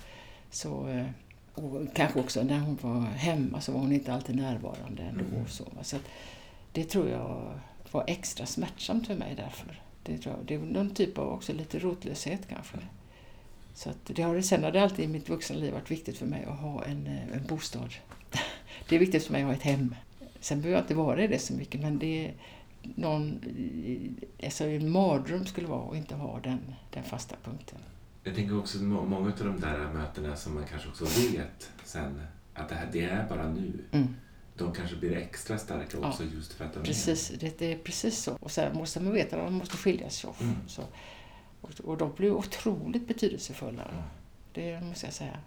[0.51, 1.07] Så, eh,
[1.55, 5.25] och kanske också när hon var hemma så var hon inte alltid närvarande ändå.
[5.25, 5.49] Mm.
[5.49, 5.97] Så, så
[6.73, 7.59] det tror jag
[7.93, 9.83] var extra smärtsamt för mig därför.
[10.03, 12.79] Det, tror jag, det är någon typ av också lite rotlöshet kanske.
[13.75, 16.27] Så att det har, sen har det alltid i mitt vuxna liv varit viktigt för
[16.27, 17.95] mig att ha en, eh, en bostad.
[18.89, 19.95] Det är viktigt för mig att ha ett hem.
[20.41, 22.35] Sen behöver jag inte vara det så mycket men det är
[22.83, 23.41] någon,
[24.45, 27.79] alltså en mardröm skulle vara att inte ha den, den fasta punkten.
[28.25, 32.23] Jag tänker också många av de där mötena som man kanske också vet sen
[32.55, 33.73] att det här det är bara nu.
[33.93, 34.15] Mm.
[34.65, 37.37] De kanske blir extra starka också ja, just för att de precis, är...
[37.37, 38.37] Det, det är precis så.
[38.41, 40.17] Och sen måste man veta att de måste skiljas.
[40.17, 40.35] Så.
[40.41, 40.55] Mm.
[40.67, 40.83] så.
[41.61, 43.83] Och, och de blir otroligt betydelsefulla.
[43.83, 44.03] Mm.
[44.53, 45.39] Det måste jag säga.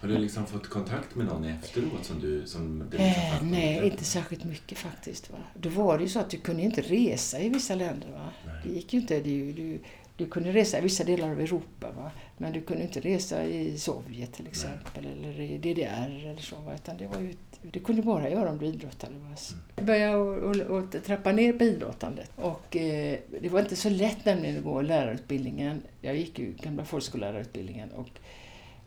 [0.00, 4.04] Har du liksom fått kontakt med någon efteråt som du som liksom eh, Nej, inte
[4.04, 5.30] särskilt mycket faktiskt.
[5.30, 5.38] Va?
[5.54, 8.08] Då var det ju så att du kunde inte resa i vissa länder.
[8.10, 8.52] Va?
[8.64, 9.20] Det gick ju inte.
[9.20, 9.80] Du, du,
[10.16, 12.10] du kunde resa i vissa delar av Europa, va?
[12.36, 15.12] men du kunde inte resa i Sovjet till exempel, Nej.
[15.12, 16.56] eller i DDR eller så.
[16.56, 16.74] Va?
[16.74, 19.12] Utan det, var ju, det kunde du bara göra om du idrottade.
[19.12, 19.38] Jag
[19.76, 19.86] mm.
[19.86, 22.30] började och, och, och trappa ner på idrottandet.
[22.36, 25.82] Och, eh, det var inte så lätt nämligen att gå lärarutbildningen.
[26.00, 27.90] Jag gick ju gamla folkskollärarutbildningen.
[27.90, 28.08] Och,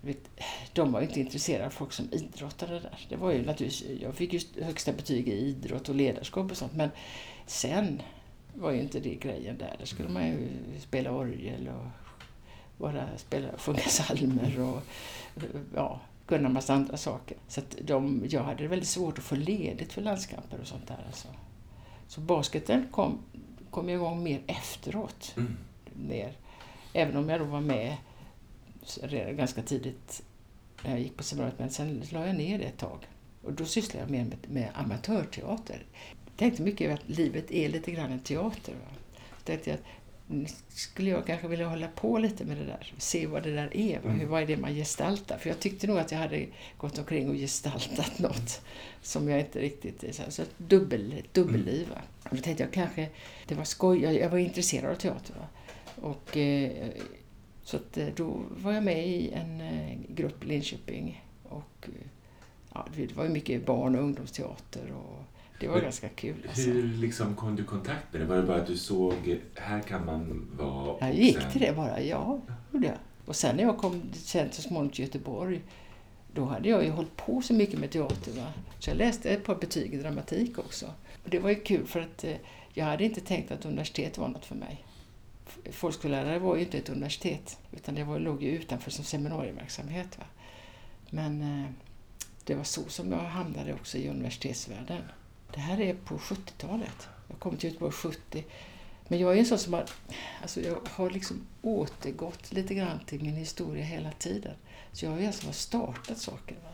[0.01, 0.29] vet,
[0.73, 3.05] de var inte intresserade av folk som idrottade där.
[3.09, 6.75] Det var ju naturligtvis, jag fick ju högsta betyg i idrott och ledarskap och sånt.
[6.75, 6.89] Men
[7.45, 8.01] sen
[8.53, 9.75] var ju inte det grejen där.
[9.79, 10.47] Där skulle man ju
[10.79, 11.87] spela orgel och
[12.77, 14.81] bara spela, sjunga psalmer och
[15.75, 15.99] ja,
[16.35, 17.37] kunna en massa andra saker.
[17.47, 21.03] Så de, jag hade väldigt svårt att få ledigt för landskamper och sånt där.
[21.07, 21.27] Alltså.
[22.07, 23.19] Så basketen kom,
[23.69, 25.33] kom igång mer efteråt.
[25.37, 25.57] Mm.
[25.93, 26.33] Mer.
[26.93, 27.97] Även om jag då var med
[29.01, 30.23] redan ganska tidigt
[30.83, 33.07] när jag gick på seminariet, men sen la jag ner det ett tag.
[33.43, 35.85] Och då sysslade jag mer med, med amatörteater
[36.41, 38.73] tänkte mycket att livet är lite grann en teater.
[38.73, 38.95] Va?
[39.37, 39.85] Så tänkte jag att
[40.69, 43.99] skulle jag kanske vilja hålla på lite med det där, se vad det där är,
[43.99, 44.29] mm.
[44.29, 45.37] vad är det man gestaltar?
[45.37, 46.45] För jag tyckte nog att jag hade
[46.77, 48.61] gått omkring och gestaltat något
[49.01, 50.15] som jag inte riktigt...
[50.15, 51.89] Så, så dubbel, dubbelliv.
[51.89, 52.01] Va?
[52.29, 53.09] Och då tänkte jag kanske,
[53.47, 55.33] det var skoj, jag, jag var intresserad av teater.
[55.39, 55.47] Va?
[55.95, 56.87] Och, eh,
[57.63, 61.23] så att, eh, då var jag med i en eh, grupp i Linköping.
[61.43, 61.87] Och,
[62.73, 64.91] ja, det var mycket barn och ungdomsteater.
[64.91, 65.23] Och,
[65.61, 66.45] det var Men, ganska kul.
[66.49, 66.69] Alltså.
[66.69, 68.25] Hur liksom kom du i kontakt med det?
[68.25, 71.07] Var det bara att du såg, här kan man vara?
[71.07, 71.51] Jag gick sen...
[71.51, 72.41] till det bara, ja.
[72.71, 72.97] gjorde jag.
[73.25, 75.61] Och sen när jag kom sen så småningom till Göteborg,
[76.33, 78.31] då hade jag ju hållit på så mycket med teater.
[78.31, 78.53] Va?
[78.79, 80.85] Så jag läste ett par betyg i dramatik också.
[81.23, 82.35] Och det var ju kul för att eh,
[82.73, 84.85] jag hade inte tänkt att universitet var något för mig.
[85.71, 90.17] Folkskollärare var ju inte ett universitet, utan det var, låg ju utanför som seminarieverksamhet.
[90.17, 90.25] Va?
[91.09, 91.69] Men eh,
[92.43, 95.01] det var så som jag hamnade också i universitetsvärlden.
[95.53, 97.07] Det här är på 70-talet.
[97.27, 98.45] Jag kom till Göteborg 70.
[99.07, 99.85] Men jag är en sån som har,
[100.41, 104.53] alltså jag har liksom återgått lite grann till min historia hela tiden.
[104.91, 106.55] Så jag är en som har startat saker.
[106.55, 106.69] Va?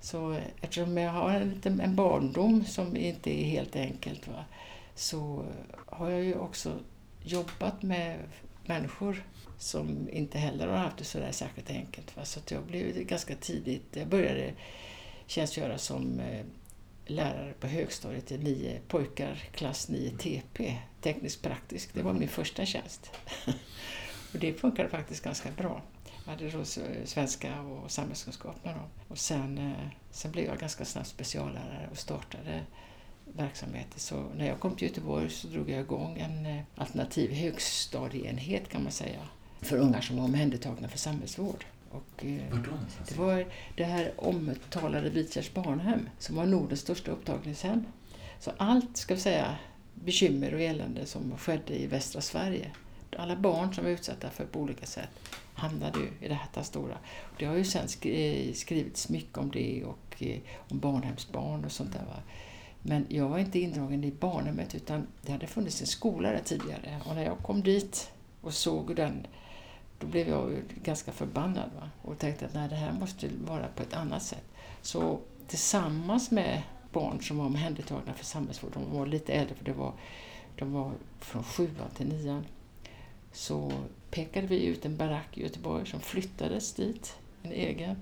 [0.00, 4.44] Så eh, eftersom jag har en, liten, en barndom som inte är helt enkelt va?
[4.94, 5.44] så
[5.86, 6.78] har jag ju också
[7.22, 8.18] jobbat med
[8.64, 9.24] människor
[9.58, 12.16] som inte heller har haft det sådär särskilt enkelt.
[12.16, 12.24] Va?
[12.24, 14.52] Så jag blev ganska tidigt, jag började
[15.26, 16.44] tjänstgöra som eh,
[17.06, 21.94] lärare på högstadiet i nio pojkar, klass 9 TP, teknisk praktisk.
[21.94, 23.10] Det var min första tjänst.
[24.32, 25.82] och det funkade faktiskt ganska bra.
[26.24, 26.64] Jag hade då
[27.04, 28.88] svenska och samhällskunskap med dem.
[29.08, 32.62] Och sen, eh, sen blev jag ganska snabbt speciallärare och startade
[33.24, 34.00] verksamheter.
[34.00, 38.82] Så när jag kom till Göteborg så drog jag igång en eh, alternativ högstadieenhet kan
[38.82, 39.20] man säga
[39.60, 41.64] för ungar som var omhändertagna för samhällsvård.
[41.90, 42.58] Och, eh,
[43.08, 43.46] det var
[43.76, 47.84] det här omtalade Vitjärns barnhem som var Nordens största upptagningshem.
[48.40, 49.56] Så allt, ska vi säga,
[49.94, 52.70] bekymmer och elände som skedde i västra Sverige
[53.18, 55.08] alla barn som var utsatta för på olika sätt
[55.54, 56.98] hamnade ju i det här stora.
[57.38, 57.88] Det har ju sen
[58.54, 62.04] skrivits mycket om det och eh, om barnhemsbarn och sånt där.
[62.04, 62.22] Va?
[62.82, 67.00] Men jag var inte indragen i barnhemmet utan det hade funnits en skola där tidigare
[67.04, 69.26] och när jag kom dit och såg den
[69.98, 71.90] då blev jag ganska förbannad va?
[72.02, 74.44] och tänkte att nej, det här måste vara på ett annat sätt.
[74.82, 79.72] Så tillsammans med barn som var omhändertagna för samhällsvård, de var lite äldre för det
[79.72, 79.92] var,
[80.56, 82.44] de var från sjuan till nian,
[83.32, 83.72] så
[84.10, 87.96] pekade vi ut en barack i Göteborg som flyttades dit, en egen.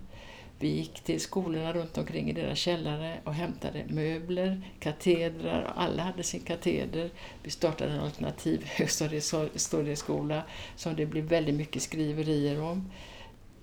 [0.59, 5.73] Vi gick till skolorna runt omkring i deras källare och hämtade möbler, katedrar.
[5.77, 7.11] Alla hade sin kateder.
[7.43, 10.43] Vi startade en alternativ högstadieskola
[10.77, 12.91] som det blev väldigt mycket skriverier om.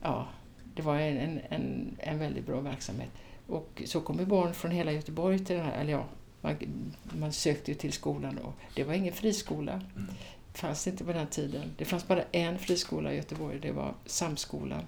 [0.02, 0.28] Ja,
[0.76, 3.10] det var en, en, en väldigt bra verksamhet.
[3.48, 6.06] Och så kommer barn från hela Göteborg till den här, eller ja,
[6.42, 6.56] man,
[7.04, 8.54] man sökte ju till skolan då.
[8.76, 9.74] Det var ingen friskola.
[9.74, 10.08] Mm.
[10.54, 11.74] Det fanns inte på den tiden.
[11.78, 14.84] Det fanns bara en friskola i Göteborg, det var Samskolan.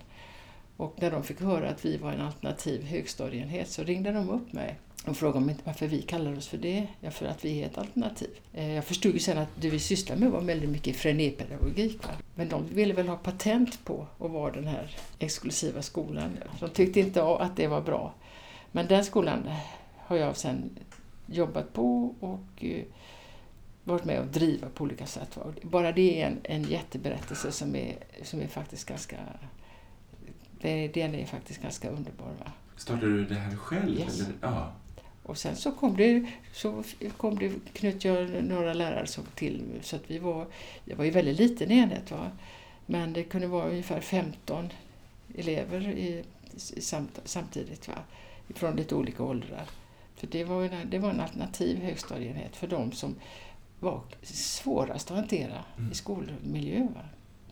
[0.77, 4.53] Och när de fick höra att vi var en alternativ högstadieenhet så ringde de upp
[4.53, 6.87] mig och frågade mig varför vi kallar oss för det.
[6.99, 8.29] Ja, för att vi är ett alternativ.
[8.53, 12.01] Eh, jag förstod ju sen att det vi sysslar med var väldigt mycket frenépedagogik.
[12.35, 16.37] Men de ville väl ha patent på att vara den här exklusiva skolan.
[16.59, 18.13] De tyckte inte att det var bra.
[18.71, 19.49] Men den skolan
[19.97, 20.79] har jag sen
[21.25, 22.83] jobbat på och eh,
[23.83, 25.37] varit med och driva på olika sätt.
[25.61, 29.17] Bara det är en, en jätteberättelse som är, som är faktiskt ganska
[30.63, 32.31] det, den är faktiskt ganska underbar.
[32.39, 32.51] Va?
[32.77, 33.99] Startade du det här själv?
[33.99, 34.19] Yes.
[34.19, 34.33] Eller?
[34.41, 34.71] Ja.
[35.23, 36.83] Och sen så kom det, så
[37.17, 40.47] kom det, knöt jag några lärare som till så att vi var,
[40.85, 42.31] det var ju väldigt liten enhet va.
[42.85, 44.69] Men det kunde vara ungefär 15
[45.35, 46.23] elever i,
[46.75, 47.95] i samt, samtidigt va.
[48.49, 49.65] Från lite olika åldrar.
[50.15, 53.15] För det var, en, det var en alternativ högstadieenhet för de som
[53.79, 55.91] var svårast att hantera mm.
[55.91, 56.79] i skolmiljö.
[56.79, 57.01] Va?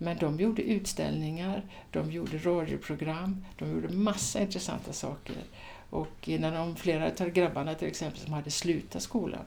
[0.03, 5.35] Men de gjorde utställningar, de gjorde radioprogram, de gjorde massa intressanta saker.
[5.89, 9.45] Och när de, flera av grabbarna till exempel som hade slutat skolan,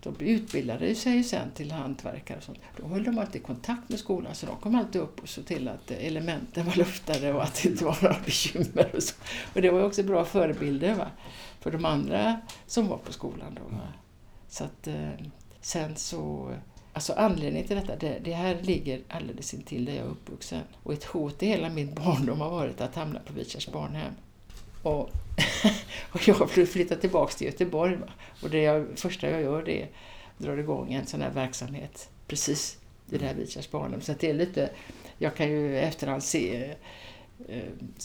[0.00, 2.58] de utbildade sig sen till hantverkare och sånt.
[2.76, 5.68] Då höll de alltid kontakt med skolan så de kom alltid upp och såg till
[5.68, 8.90] att elementen var luftade och att det inte var några bekymmer.
[8.94, 9.14] Och, så.
[9.54, 11.10] och det var också bra förebilder va?
[11.60, 13.54] för de andra som var på skolan.
[13.54, 13.88] Då, va?
[14.48, 15.10] Så att, eh,
[15.60, 16.54] sen så
[16.92, 20.62] Alltså anledningen till detta, det, det, här ligger alldeles intill där jag är uppvuxen.
[20.82, 24.12] Och ett hot i hela min barndom har varit att hamna på Vichars barnhem.
[24.82, 25.10] Och,
[26.10, 27.96] och jag har flyttat tillbaka till Göteborg.
[27.96, 28.08] Va?
[28.42, 29.88] Och det jag, första jag gör det är
[30.38, 32.78] att dra igång en sån här verksamhet precis
[33.10, 34.00] i det här Vichars barnhem.
[34.00, 34.70] Så det är lite,
[35.18, 36.74] jag kan ju efterhand se
[37.48, 37.62] eh,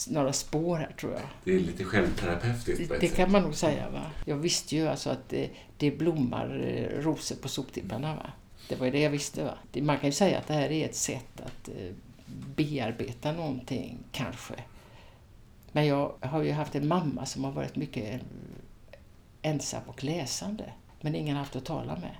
[0.07, 1.21] några spår här tror jag.
[1.43, 3.89] Det är lite självterapeutiskt Det, det kan man nog säga.
[3.89, 4.11] Va?
[4.25, 8.15] Jag visste ju alltså att det, det blommar eh, rosor på soptipparna.
[8.15, 8.31] Va?
[8.67, 9.43] Det var ju det jag visste.
[9.43, 9.57] Va?
[9.81, 11.93] Man kan ju säga att det här är ett sätt att eh,
[12.55, 14.53] bearbeta någonting, kanske.
[15.71, 18.21] Men jag har ju haft en mamma som har varit mycket
[19.41, 20.73] ensam och läsande.
[21.01, 22.15] Men ingen haft att tala med.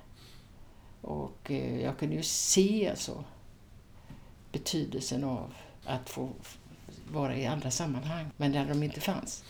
[1.00, 3.24] Och eh, jag kunde ju se alltså
[4.52, 5.54] betydelsen av
[5.84, 6.28] att få
[7.10, 9.44] vara i andra sammanhang, men där de inte fanns.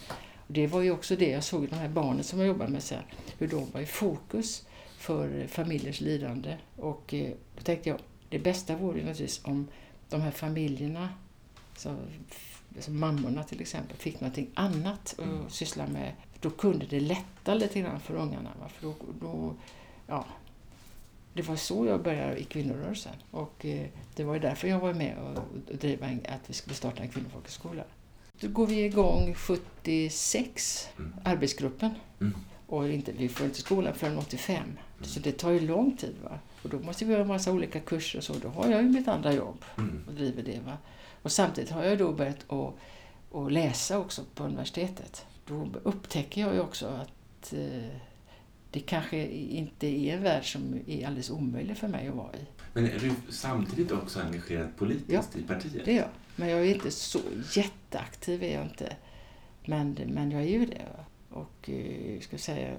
[0.46, 2.70] Och det var ju också det jag såg i de här barnen som jag jobbade
[2.70, 3.02] med sen,
[3.38, 6.56] hur de var i fokus för familjers lidande.
[6.76, 9.68] Och eh, då tänkte jag, det bästa vore naturligtvis om
[10.08, 11.08] de här familjerna,
[11.76, 11.96] så,
[12.80, 15.50] som mammorna till exempel, fick någonting annat att mm.
[15.50, 16.12] syssla med.
[16.40, 18.50] Då kunde det lätta lite grann för ungarna.
[18.68, 19.54] För då, då,
[20.06, 20.26] ja,
[21.32, 23.14] det var så jag började i kvinnorörelsen.
[23.30, 25.38] Och eh, det var därför jag var med och,
[25.70, 27.84] och drev att vi skulle starta en kvinnofolkhögskola.
[28.40, 31.14] Då går vi igång 76, mm.
[31.24, 31.90] arbetsgruppen.
[32.20, 32.34] Mm.
[32.66, 34.56] Och inte, vi får inte skolan förrän 85.
[34.56, 34.78] Mm.
[35.00, 36.14] Så det tar ju lång tid.
[36.24, 36.38] Va?
[36.62, 38.32] Och då måste vi ha en massa olika kurser och så.
[38.42, 40.04] Då har jag ju mitt andra jobb mm.
[40.06, 40.60] och driver det.
[40.66, 40.78] Va?
[41.22, 42.74] Och samtidigt har jag då börjat att,
[43.36, 45.26] att läsa också på universitetet.
[45.46, 47.96] Då upptäcker jag ju också att eh,
[48.70, 52.46] det kanske inte är en värld som är alldeles omöjlig för mig att vara i.
[52.72, 55.84] Men är du samtidigt också engagerad politiskt ja, i partiet?
[55.84, 56.08] det är jag.
[56.36, 57.20] Men jag är inte så
[57.52, 58.96] jätteaktiv, är jag inte.
[59.64, 60.84] Men, men jag är ju det.
[60.96, 61.04] Va?
[61.36, 62.74] Och eh, ska säga,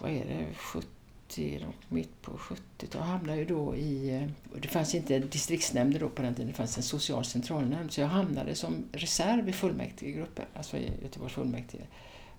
[0.00, 4.14] vad är det, 70, mitt på 70-talet hamnade ju då i...
[4.16, 7.92] Eh, det fanns inte distriktsnämnder då på den tiden, det fanns en social centralnämnd.
[7.92, 11.82] Så jag hamnade som reserv i fullmäktigegruppen, alltså i Göteborgs fullmäktige.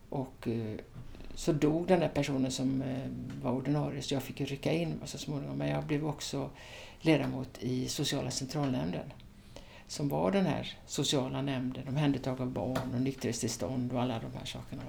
[0.10, 0.75] Och eh,
[1.36, 2.84] så dog den där personen som
[3.41, 5.58] var ordinarie så jag fick ju rycka in så småningom.
[5.58, 6.49] Men jag blev också
[7.01, 9.12] ledamot i sociala centralnämnden
[9.89, 14.45] som var den här sociala nämnden, omhändertagande av barn och nykterhetstillstånd och alla de här
[14.45, 14.82] sakerna.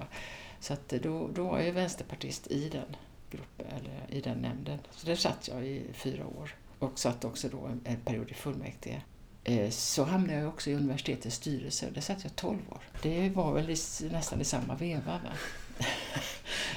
[0.61, 2.95] Så att då, då var jag vänsterpartist i den
[3.31, 4.79] gruppen, eller i den nämnden.
[4.91, 6.55] Så där satt jag i fyra år.
[6.79, 9.01] och satt också då en, en period i fullmäktige.
[9.43, 11.87] Eh, så hamnade jag också i universitetets styrelse.
[11.93, 12.79] Där satt jag 12 år.
[13.01, 13.77] Det var väl i,
[14.11, 15.19] nästan i samma veva.
[15.23, 15.31] Va?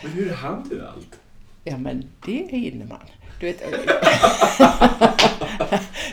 [0.02, 1.20] Men hur hann du allt?
[1.64, 3.00] Ja, men det hinner man.
[3.40, 3.58] Du vet,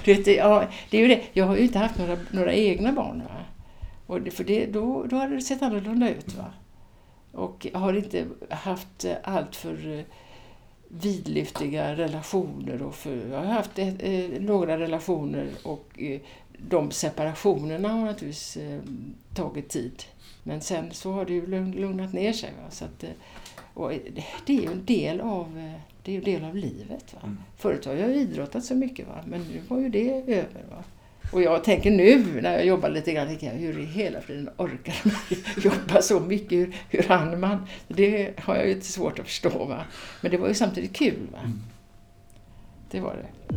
[0.06, 1.22] du vet, ja, det är ju det.
[1.34, 3.24] Jag har ju inte haft några, några egna barn.
[3.24, 3.46] Va?
[4.08, 6.34] Och det, för det, då, då hade det sett annorlunda ut.
[6.34, 6.54] Va?
[7.32, 10.06] Och har inte haft allt för eh,
[10.88, 12.82] vidlyftiga relationer.
[12.82, 13.90] Och för, jag har haft eh,
[14.40, 16.20] några relationer och eh,
[16.58, 18.80] de separationerna har naturligtvis eh,
[19.34, 20.04] tagit tid.
[20.44, 22.54] Men sen så har det ju lugnat ner sig.
[22.64, 22.72] Va?
[22.72, 23.10] Så att, eh,
[23.74, 23.92] och
[24.46, 27.14] det är ju en del av, eh, det är en del av livet.
[27.14, 27.20] Va?
[27.24, 27.38] Mm.
[27.58, 29.24] Förut har jag idrottat så mycket, va?
[29.26, 30.66] men nu var ju det över.
[30.70, 30.84] Va?
[31.32, 34.96] Och jag tänker nu när jag jobbar lite grann, jag, hur i hela friden orkar
[35.04, 36.52] man jobba så mycket?
[36.52, 37.68] Hur, hur hann man?
[37.88, 39.66] Det har jag ju lite svårt att förstå.
[39.66, 39.86] Va?
[40.22, 41.28] Men det var ju samtidigt kul.
[41.32, 41.40] Va?
[41.40, 41.62] Mm.
[42.92, 43.56] Det var det.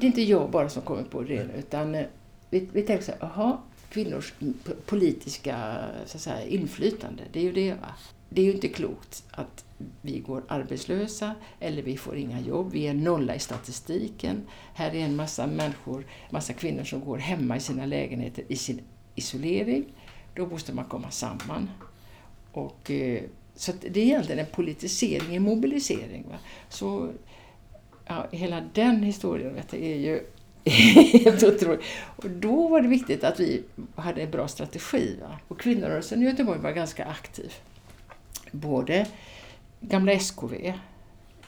[0.00, 2.06] Det är inte jag bara som kommer på det, utan eh,
[2.50, 4.32] vi, vi tänker så här, aha, kvinnors
[4.86, 7.72] politiska så säga, inflytande, det är ju det.
[7.72, 7.94] Va?
[8.36, 9.64] Det är ju inte klokt att
[10.02, 14.46] vi går arbetslösa eller vi får inga jobb, vi är nolla i statistiken.
[14.74, 18.80] Här är en massa människor, massa kvinnor som går hemma i sina lägenheter i sin
[19.14, 19.84] isolering.
[20.34, 21.70] Då måste man komma samman.
[22.52, 23.22] Och, eh,
[23.54, 26.24] så det är egentligen en politisering, en mobilisering.
[26.28, 26.38] Va?
[26.68, 27.12] Så
[28.06, 30.20] ja, hela den historien vet du, är ju
[31.24, 31.84] helt otroligt.
[32.16, 33.62] Och då var det viktigt att vi
[33.94, 35.16] hade en bra strategi.
[35.20, 35.38] Va?
[35.48, 37.52] Och kvinnorörelsen i Göteborg var ganska aktiv.
[38.60, 39.06] Både
[39.80, 40.72] gamla SKV,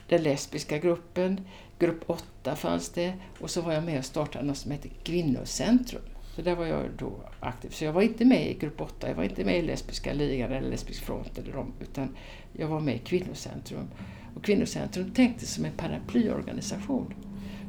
[0.07, 1.41] den lesbiska gruppen,
[1.79, 6.01] grupp 8 fanns det och så var jag med och startade något som heter Kvinnocentrum.
[6.35, 7.69] Så där var jag då aktiv.
[7.69, 10.51] Så jag var inte med i grupp 8, jag var inte med i Lesbiska ligan
[10.51, 12.15] eller Lesbisk front eller dem, utan
[12.53, 13.87] jag var med i Kvinnocentrum.
[14.35, 17.13] Och Kvinnocentrum tänkte som en paraplyorganisation.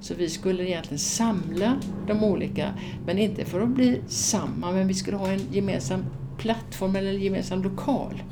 [0.01, 2.75] Så vi skulle egentligen samla de olika,
[3.07, 6.05] men inte för att bli samma, men vi skulle ha en gemensam
[6.39, 8.23] plattform eller en gemensam lokal.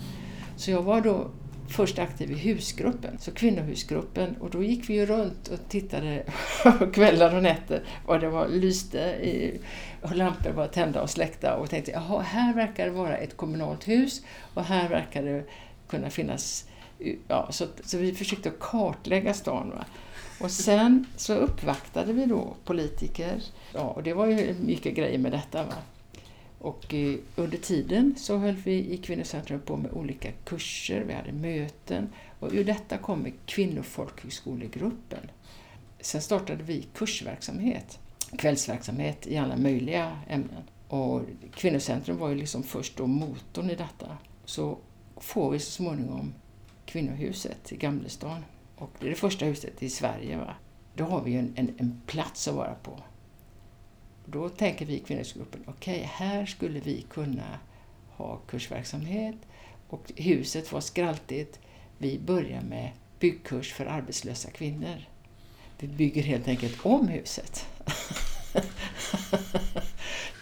[0.59, 1.31] Så jag var då
[1.69, 4.37] först aktiv i husgruppen, så kvinnohusgruppen.
[4.41, 6.25] Och då gick vi ju runt och tittade
[6.93, 9.61] kvällar och nätter och det var lyste i,
[10.03, 13.89] och lampor var tända och släckta och tänkte jaha, här verkar det vara ett kommunalt
[13.89, 14.23] hus
[14.55, 15.45] och här verkar det
[15.89, 16.65] kunna finnas
[17.29, 19.71] Ja, så, så vi försökte kartlägga stan.
[19.71, 19.85] Va?
[20.41, 23.43] Och sen så uppvaktade vi då politiker.
[23.75, 25.63] Ja, och det var ju mycket grejer med detta.
[25.63, 25.75] Va?
[26.59, 26.95] Och
[27.37, 32.09] under tiden så höll vi i Kvinnocentrum på med olika kurser, vi hade möten
[32.41, 35.31] och ur detta kommer Kvinnofolkhögskolegruppen.
[36.01, 37.99] Sen startade vi kursverksamhet,
[38.39, 40.63] kvällsverksamhet i alla möjliga ämnen.
[40.89, 41.23] Och
[41.55, 44.19] Kvinnocentrum var ju liksom först då motorn i detta.
[44.45, 44.79] Så
[45.17, 46.35] får vi så småningom
[46.87, 48.45] Kvinnohuset i Gamlestan.
[48.77, 50.37] Och det är det första huset i Sverige.
[50.37, 50.55] Va?
[50.95, 52.99] Då har vi ju en, en, en plats att vara på.
[54.31, 57.59] Då tänker vi i kvinnohusgruppen, okej, okay, här skulle vi kunna
[58.17, 59.37] ha kursverksamhet
[59.89, 61.59] och huset var skraltigt.
[61.99, 65.09] Vi börjar med byggkurs för arbetslösa kvinnor.
[65.79, 67.67] Vi bygger helt enkelt om huset.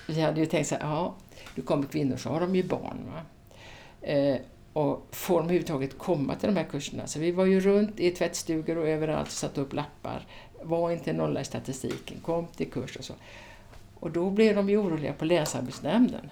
[0.08, 1.14] vi hade ju tänkt så här, ja,
[1.54, 2.98] nu kommer kvinnor så har de ju barn.
[3.12, 3.22] Va?
[4.08, 4.36] Eh,
[4.72, 7.06] och får de överhuvudtaget komma till de här kurserna?
[7.06, 10.26] Så vi var ju runt i tvättstugor och överallt och satte upp lappar.
[10.62, 13.14] Var inte nolla i statistiken, kom till kurs och så.
[14.00, 16.30] Och då blev de ju oroliga på länsarbetsnämnden.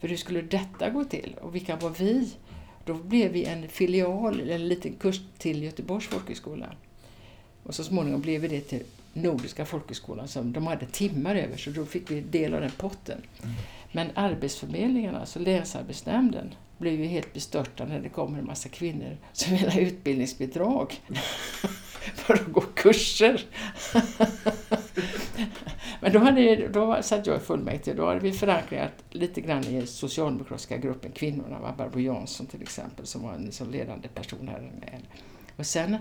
[0.00, 1.36] För hur skulle detta gå till?
[1.40, 2.32] Och vilka var vi?
[2.84, 6.66] Då blev vi en filial, en liten kurs till Göteborgs folkhögskola.
[7.62, 11.70] Och så småningom blev vi det till Nordiska folkhögskolan som de hade timmar över så
[11.70, 13.22] då fick vi del av den potten.
[13.42, 13.54] Mm.
[13.92, 19.56] Men Arbetsförmedlingen, alltså Länsarbetsnämnden, blev ju helt bestörta när det kommer en massa kvinnor som
[19.56, 20.94] vill ha utbildningsbidrag
[22.14, 23.44] för att gå kurser.
[26.04, 29.86] Men då, hade, då satt jag i fullmäktige då hade vi förankrat lite grann i
[29.86, 34.70] socialdemokratiska gruppen Kvinnorna, var Barbro Jansson till exempel som var en så ledande person här.
[35.56, 35.96] Och sen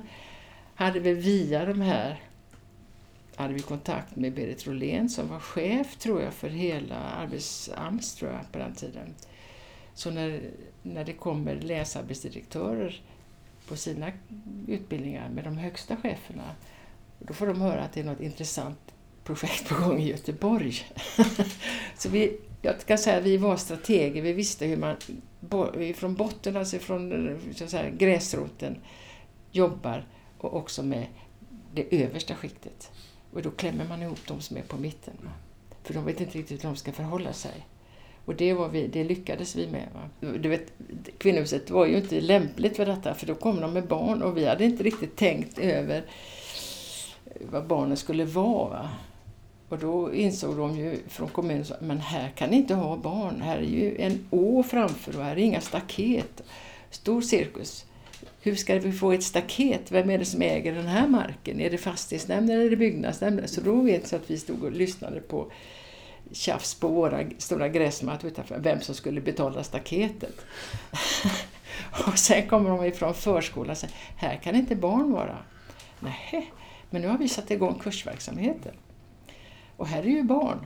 [0.76, 2.22] hade vi via de här
[3.36, 8.32] hade vi kontakt med Berit Rolén som var chef, tror jag, för hela arbetsAMS tror
[8.32, 9.14] jag, på den tiden.
[9.94, 10.42] Så när,
[10.82, 13.02] när det kommer länsarbetsdirektörer
[13.68, 14.12] på sina
[14.68, 16.56] utbildningar med de högsta cheferna,
[17.20, 18.93] då får de höra att det är något intressant
[19.24, 20.74] projekt på gång i Göteborg.
[21.98, 24.96] så vi, jag kan säga att vi var strateger, vi visste hur man
[25.96, 28.78] från botten, alltså från så att säga, gräsroten,
[29.52, 30.06] jobbar
[30.38, 31.06] och också med
[31.74, 32.92] det översta skiktet.
[33.34, 35.14] Och då klämmer man ihop de som är på mitten.
[35.84, 37.68] För de vet inte riktigt hur de ska förhålla sig.
[38.26, 39.88] Och det, var vi, det lyckades vi med.
[39.94, 40.30] Va?
[40.38, 40.72] Du vet,
[41.18, 44.46] kvinnohuset var ju inte lämpligt för detta för då kom de med barn och vi
[44.46, 46.06] hade inte riktigt tänkt över
[47.52, 48.70] vad barnen skulle vara.
[48.70, 48.90] Va?
[49.74, 53.42] Och då insåg de ju från kommunen men här kan ni inte ha barn.
[53.42, 56.42] Här är ju en å framför och här är inga staket.
[56.90, 57.86] Stor cirkus.
[58.42, 59.92] Hur ska vi få ett staket?
[59.92, 61.60] Vem är det som äger den här marken?
[61.60, 63.48] Är det fastighetsnämnden eller byggnadsnämnden?
[63.48, 65.52] Så då vet jag att vi stod och lyssnade på
[66.32, 70.36] tjafs på våra stora gräsmattor utanför, vem som skulle betala staketet.
[72.08, 75.38] och sen kommer de ifrån förskolan och säger, här kan inte barn vara.
[76.00, 76.52] Nej,
[76.90, 78.74] men nu har vi satt igång kursverksamheten.
[79.84, 80.66] Och här är ju barn.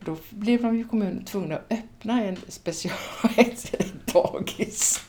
[0.00, 2.96] Då blev de ju kommunen tvungna att öppna en special
[4.12, 5.00] dagis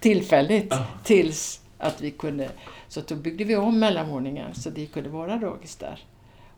[0.00, 0.86] tillfälligt ah.
[1.04, 2.50] tills att vi kunde...
[2.88, 6.04] Så då byggde vi om mellanvåningen så det kunde vara dagis där.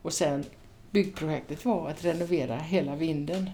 [0.02, 0.44] Och sen
[0.90, 3.50] byggprojektet var att renovera hela vinden.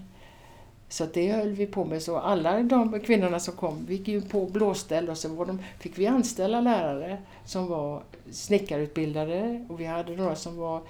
[0.89, 2.01] Så det höll vi på med.
[2.01, 5.59] Så alla de kvinnorna som kom, vi gick ju på blåställ och så var de,
[5.79, 10.81] fick vi anställa lärare som var snickarutbildade och vi hade några som var,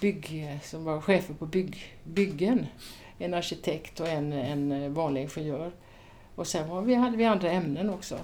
[0.00, 2.66] bygg, som var chefer på bygg, byggen.
[3.18, 5.72] En arkitekt och en, en vanlig ingenjör.
[6.34, 8.18] Och sen var vi, hade vi andra ämnen också.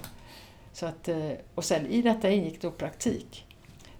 [0.73, 3.45] Så att, eh, och sen i detta ingick då praktik.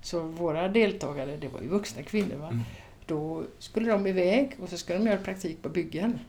[0.02, 2.48] Så våra deltagare, det var ju vuxna kvinnor, va?
[2.48, 2.64] Mm.
[3.06, 6.20] då skulle de iväg och så skulle de göra praktik på byggen.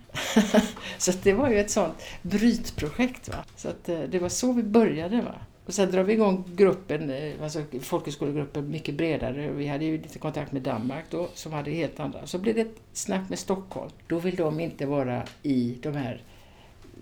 [0.99, 3.29] så det var ju ett sånt brytprojekt.
[3.29, 3.45] Va?
[3.57, 5.23] Så att, eh, det var så vi började.
[5.23, 5.35] Va?
[5.67, 9.51] Och sen drar vi igång gruppen, eh, alltså folkhögskolegruppen mycket bredare.
[9.51, 12.27] Vi hade ju lite kontakt med Danmark då som hade helt andra.
[12.27, 13.91] Så blev det ett snack med Stockholm.
[14.07, 16.23] Då vill de inte vara i de här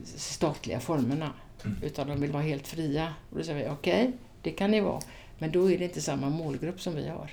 [0.05, 1.33] statliga formerna.
[1.65, 1.77] Mm.
[1.83, 3.15] Utan de vill vara helt fria.
[3.31, 5.01] Och då säger vi, okej, okay, det kan ni vara.
[5.39, 7.31] Men då är det inte samma målgrupp som vi har.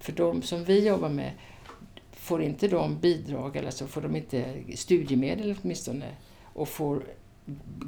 [0.00, 1.30] För de som vi jobbar med,
[2.12, 6.06] får inte de bidrag eller så får de inte studiemedel åtminstone
[6.42, 7.02] och får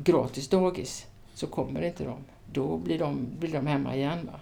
[0.04, 2.24] gratis dagis så kommer inte de.
[2.52, 4.26] Då blir de, blir de hemma igen.
[4.26, 4.40] Va?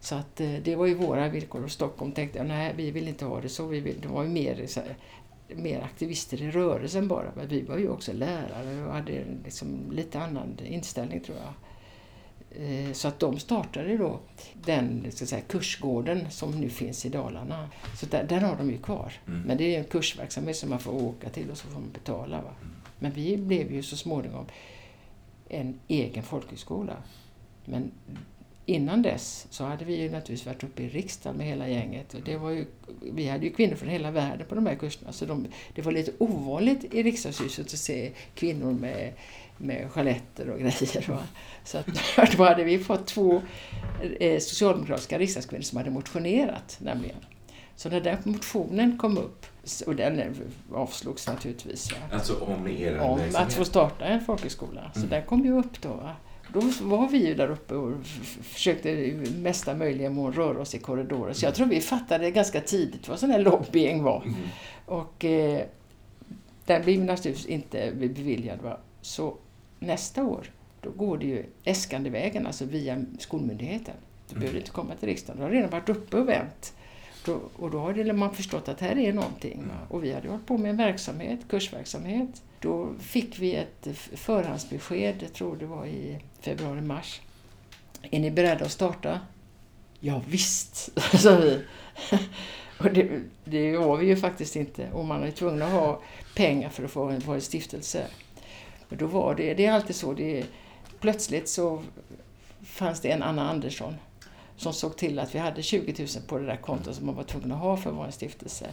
[0.00, 3.24] Så att eh, det var ju våra villkor och Stockholm tänkte nej vi vill inte
[3.24, 3.66] ha det så.
[3.66, 4.96] Vi vill, det var ju mer så här,
[5.48, 7.32] mer aktivister i rörelsen bara.
[7.36, 11.52] Men vi var ju också lärare och hade liksom lite annan inställning tror jag.
[12.50, 14.20] Eh, så att de startade då
[14.54, 17.70] den ska säga, kursgården som nu finns i Dalarna.
[17.96, 19.12] Så där, där har de ju kvar.
[19.26, 19.40] Mm.
[19.40, 22.36] Men det är en kursverksamhet som man får åka till och så får man betala.
[22.42, 22.50] Va?
[22.60, 22.74] Mm.
[22.98, 24.46] Men vi blev ju så småningom
[25.48, 26.96] en egen folkhögskola.
[27.64, 27.92] Men
[28.66, 32.14] innan dess så hade vi ju naturligtvis varit uppe i riksdagen med hela gänget.
[32.14, 32.66] Och det var ju,
[33.12, 35.92] vi hade ju kvinnor från hela världen på de här kurserna så de, det var
[35.92, 39.12] lite ovanligt i riksdagshuset att se kvinnor med,
[39.58, 41.10] med chaletter och grejer.
[41.10, 41.22] Va?
[41.64, 41.86] Så att,
[42.36, 43.42] då hade vi fått två
[44.20, 47.16] eh, socialdemokratiska riksdagskvinnor som hade motionerat nämligen.
[47.76, 49.46] Så när den motionen kom upp,
[49.86, 50.34] och den
[50.72, 51.92] avslogs naturligtvis.
[51.92, 51.98] Va?
[52.12, 54.90] Alltså om er Om att få starta en folkhögskola.
[54.92, 55.10] Så mm.
[55.10, 55.88] den kom ju upp då.
[55.88, 56.16] Va?
[56.52, 58.06] Då var vi ju där uppe och
[58.42, 61.32] försökte i mesta möjliga mån röra oss i korridorer.
[61.32, 64.22] Så jag tror vi fattade ganska tidigt vad sån här lobbying var.
[64.22, 64.34] Mm.
[64.86, 65.62] Och eh,
[66.66, 68.58] den blev naturligtvis inte beviljad.
[68.62, 68.78] Va?
[69.00, 69.36] Så
[69.78, 70.50] nästa år,
[70.80, 73.94] då går det ju äskandevägen, alltså via skolmyndigheten.
[74.28, 74.40] Du mm.
[74.40, 75.38] behöver inte komma till riksdagen.
[75.38, 76.75] Du har redan varit uppe och vänt.
[77.26, 79.58] Då, och då har man förstått att här är någonting.
[79.58, 79.76] Mm.
[79.88, 82.42] Och vi hade hållit på med en verksamhet, kursverksamhet.
[82.60, 87.20] Då fick vi ett förhandsbesked, jag tror det var i februari-mars.
[88.02, 89.20] Är ni beredda att starta?
[90.00, 91.60] Ja, visst, sa vi.
[92.78, 94.90] Och det, det var vi ju faktiskt inte.
[94.92, 96.00] Och man är tvungen att ha
[96.34, 98.06] pengar för att få vara en stiftelse.
[98.88, 100.44] Och då var det, det är alltid så, det,
[101.00, 101.82] plötsligt så
[102.64, 103.94] fanns det en Anna Andersson
[104.56, 107.22] som såg till att vi hade 20 000 på det där kontot som man var
[107.22, 108.66] tvungen att ha för en stiftelse.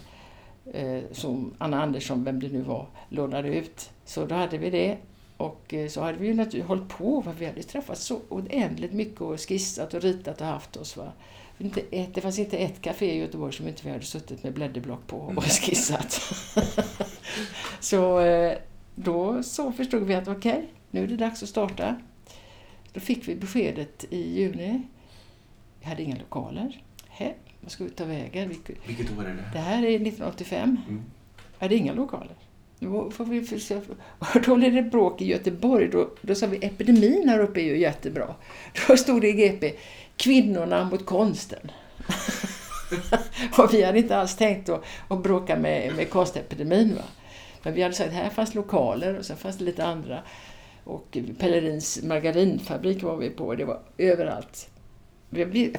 [0.74, 3.90] Eh, som Anna Andersson, vem det nu var, lånade ut.
[4.06, 4.98] Så då hade vi det.
[5.38, 8.94] Och eh, så hade vi ju naturligtvis hållit på, för vi hade träffats så oändligt
[8.94, 10.98] mycket och skissat och ritat och haft oss.
[10.98, 11.12] Va?
[11.58, 14.54] Inte ett, det fanns inte ett café i Göteborg som inte vi hade suttit med
[14.54, 15.44] blädderblock på och mm.
[15.44, 16.22] skissat.
[17.80, 18.58] så eh,
[18.96, 21.96] då så förstod vi att okej, okay, nu är det dags att starta.
[22.94, 24.82] Då fick vi beskedet i juni.
[25.84, 26.82] Vi hade inga lokaler.
[27.10, 28.50] He, vad ska vi ta vägen?
[28.50, 29.50] Vi, Vilket år är det?
[29.54, 30.78] Det här är 1985.
[30.88, 31.04] Mm.
[31.60, 32.36] Jag hade inga lokaler.
[32.80, 33.48] Då, får vi
[34.46, 35.88] då blev det bråk i Göteborg.
[35.88, 38.36] Då, då sa vi epidemin här uppe är ju jättebra.
[38.88, 39.74] Då stod det i GP,
[40.18, 41.72] kvinnorna mot konsten.
[43.58, 46.96] och vi hade inte alls tänkt att, att bråka med, med konstepidemin.
[46.96, 47.04] Va?
[47.64, 50.20] Men vi hade sagt att här fanns lokaler och sen fanns det lite andra.
[50.84, 53.56] Och Pellerins margarinfabrik var vi på.
[53.56, 54.70] Det var överallt.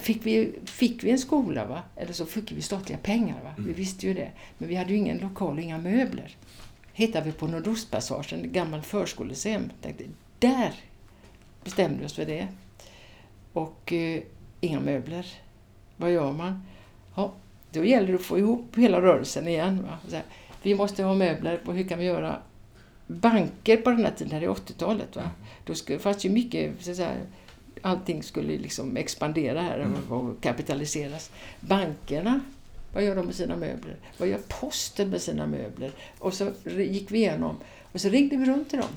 [0.00, 1.82] Fick vi, fick vi en skola, va?
[1.96, 3.42] eller så fick vi statliga pengar.
[3.44, 3.50] Va?
[3.58, 3.66] Mm.
[3.66, 4.30] Vi visste ju det.
[4.58, 6.36] Men vi hade ju ingen lokal inga möbler.
[6.92, 9.70] hittade vi på Nordostpassagen, ett gammalt förskoleseum.
[9.82, 10.04] Tänkte,
[10.38, 10.74] där
[11.64, 12.48] bestämde vi oss för det.
[13.52, 14.22] Och eh,
[14.60, 15.26] inga möbler.
[15.96, 16.62] Vad gör man?
[17.16, 17.32] Ja,
[17.70, 19.86] då gäller det att få ihop hela rörelsen igen.
[20.12, 20.22] Här,
[20.62, 22.36] vi måste ha möbler, och hur kan vi göra?
[23.06, 25.30] Banker på den här tiden, det är 80-talet, va?
[25.64, 27.16] då skulle, fanns ju mycket, så att säga,
[27.84, 30.12] allting skulle liksom expandera här Mm.
[30.12, 31.30] och kapitaliseras.
[31.60, 32.40] Bankerna,
[32.92, 33.96] vad gör de med sina möbler?
[34.18, 35.90] Vad gör posten med sina möbler?
[36.18, 37.56] Och så gick vi igenom
[37.92, 38.88] och så ringde vi runt till dem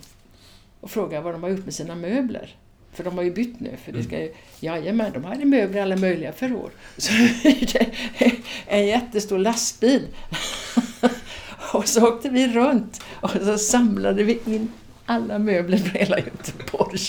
[0.82, 2.56] och frågade vad de har gjort med sina möbler.
[2.94, 3.78] För de har ju bytt nu.
[3.86, 6.72] För det ska ju, jajamän, de hade möbler i alla möjliga förråd.
[6.98, 7.14] Så
[8.68, 10.08] en jättestor lastbil.
[11.74, 14.72] Och så åkte vi runt och så samlade vi in
[15.08, 17.00] alla möbler från hela Göteborg.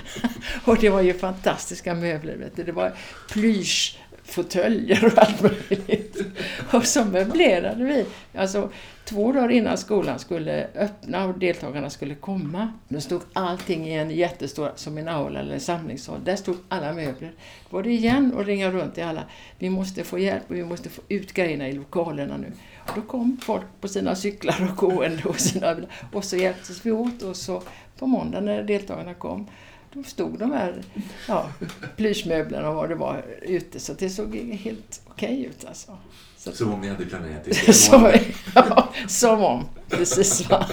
[0.64, 2.36] Och det var ju fantastiska möbler.
[2.36, 2.64] Vet du.
[2.64, 2.92] Det var
[3.32, 6.16] plyschfåtöljer och allt möjligt.
[6.72, 8.06] Och så möblerade vi.
[8.34, 8.70] Alltså,
[9.04, 12.72] två dagar innan skolan skulle öppna och deltagarna skulle komma.
[12.88, 16.24] Då stod allting i en jättestor, som en aula eller en samlingssal.
[16.24, 17.32] Där stod alla möbler.
[17.70, 19.24] Då var det igen och ringa runt till alla.
[19.58, 22.52] Vi måste få hjälp och vi måste få ut grejerna i lokalerna nu.
[22.86, 25.76] Och då kom folk på sina cyklar och gående och sina
[26.12, 27.62] Och så hjälptes vi åt och så
[27.98, 29.46] på måndag när deltagarna kom
[29.94, 30.82] då stod de här
[31.28, 31.50] ja,
[31.96, 33.80] plyschmöblerna och vad det var ute.
[33.80, 35.98] Så det såg helt okej ut alltså.
[36.36, 38.12] Så, Som om ni hade planerat det som,
[38.54, 40.66] ja, som om, precis va.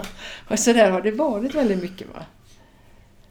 [0.48, 2.24] Och så där har det varit väldigt mycket va.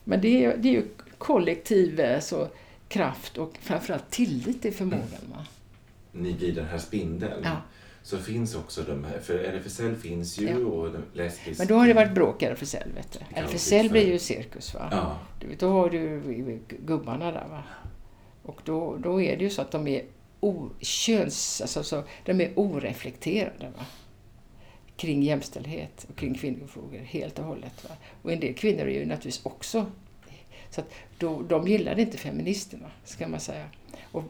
[0.03, 2.47] Men det är, det är ju kollektiv eh, så,
[2.87, 5.45] kraft och framförallt tillit till förmågan va.
[6.11, 7.41] Ni blir den här spindeln.
[7.43, 7.61] Ja.
[8.05, 10.57] Så finns också de här, för RFSL finns ju Ja.
[10.57, 11.59] och lesbisk...
[11.59, 13.19] Men då har det varit bråk i RFSL vet du.
[13.35, 14.87] Ja, RFSL blir ju cirkus va.
[14.91, 15.19] Ja.
[15.59, 16.21] Då har du
[16.85, 17.63] gubbarna där va.
[18.43, 20.05] Och då, då är det ju så att de är
[20.39, 23.85] o, köns, alltså, så, de är oreflekterade va.
[24.97, 27.83] Kring jämställdhet och kring kvinnofrågor helt och hållet.
[27.89, 27.95] Va?
[28.21, 29.85] Och en del kvinnor är ju naturligtvis också
[30.69, 33.65] så att då, de gillade inte feministerna, ska man säga.
[34.11, 34.23] Och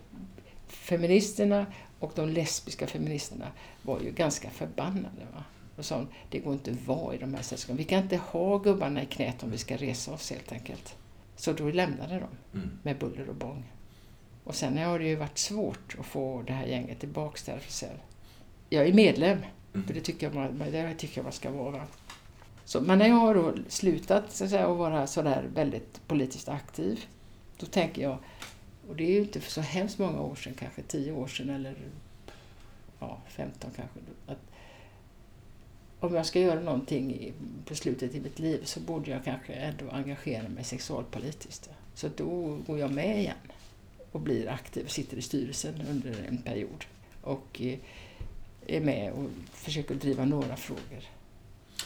[0.68, 1.66] feministerna
[2.00, 5.26] och de lesbiska feministerna var ju ganska förbannade.
[5.34, 5.44] Va?
[5.78, 7.78] Och sa det går inte att vara i de här sällskapen.
[7.78, 10.96] Vi kan inte ha gubbarna i knät om vi ska resa oss helt enkelt.
[11.36, 12.72] Så då lämnade de Mm.
[12.84, 13.64] med buller och bång.
[14.44, 17.98] Och sen har det ju varit svårt att få det här gänget tillbaks till RFSL.
[18.70, 19.40] Jag är medlem,
[19.74, 19.88] Mm.
[19.88, 21.84] för det tycker jag man, det tycker jag man ska vara.
[22.66, 26.50] Så, men när jag har då slutat så att, säga, att vara sådär väldigt politiskt
[26.50, 27.06] aktiv,
[27.58, 28.18] då tänker jag,
[28.90, 31.50] och det är ju inte för så hemskt många år sedan, kanske 10 år sedan
[31.50, 31.76] eller
[33.00, 34.38] ja, 15 kanske, att
[36.00, 37.34] om jag ska göra någonting i,
[37.66, 41.70] på slutet i mitt liv så borde jag kanske ändå engagera mig sexualpolitiskt.
[41.94, 43.36] Så då går jag med igen
[44.12, 46.86] och blir aktiv, sitter i styrelsen under en period
[47.22, 47.78] och eh,
[48.68, 51.04] är med och försöker driva några frågor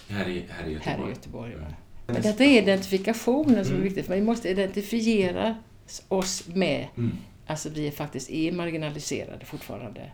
[0.07, 0.97] Här i, här i Göteborg.
[0.97, 1.55] här i Göteborg.
[1.55, 1.61] Va?
[1.61, 1.73] Mm.
[2.05, 5.57] Men detta är identifikationen som är viktigt, för vi måste identifiera
[6.07, 7.17] oss med, Mm.
[7.47, 10.11] alltså vi är faktiskt är marginaliserade fortfarande.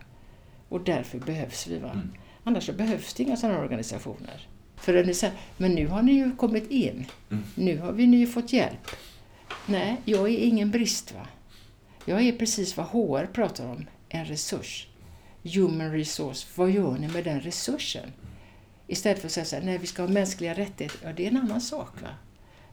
[0.68, 1.78] Och därför behövs vi.
[1.78, 1.90] Va?
[1.90, 2.12] Mm.
[2.44, 4.48] Annars så behövs det inga sådana organisationer.
[4.76, 7.06] För att ni säger, men nu har ni ju kommit in.
[7.30, 7.44] Mm.
[7.54, 8.90] Nu har vi ni ju fått hjälp.
[9.66, 11.14] Nej, jag är ingen brist.
[11.14, 11.26] va.
[12.04, 14.88] Jag är precis vad HR pratar om, en resurs.
[15.54, 16.46] Human resource.
[16.54, 18.12] Vad gör ni med den resursen?
[18.86, 20.98] Istället för att säga så här, nej vi ska ha mänskliga rättigheter.
[21.02, 22.02] Ja, det är en annan sak.
[22.02, 22.08] va.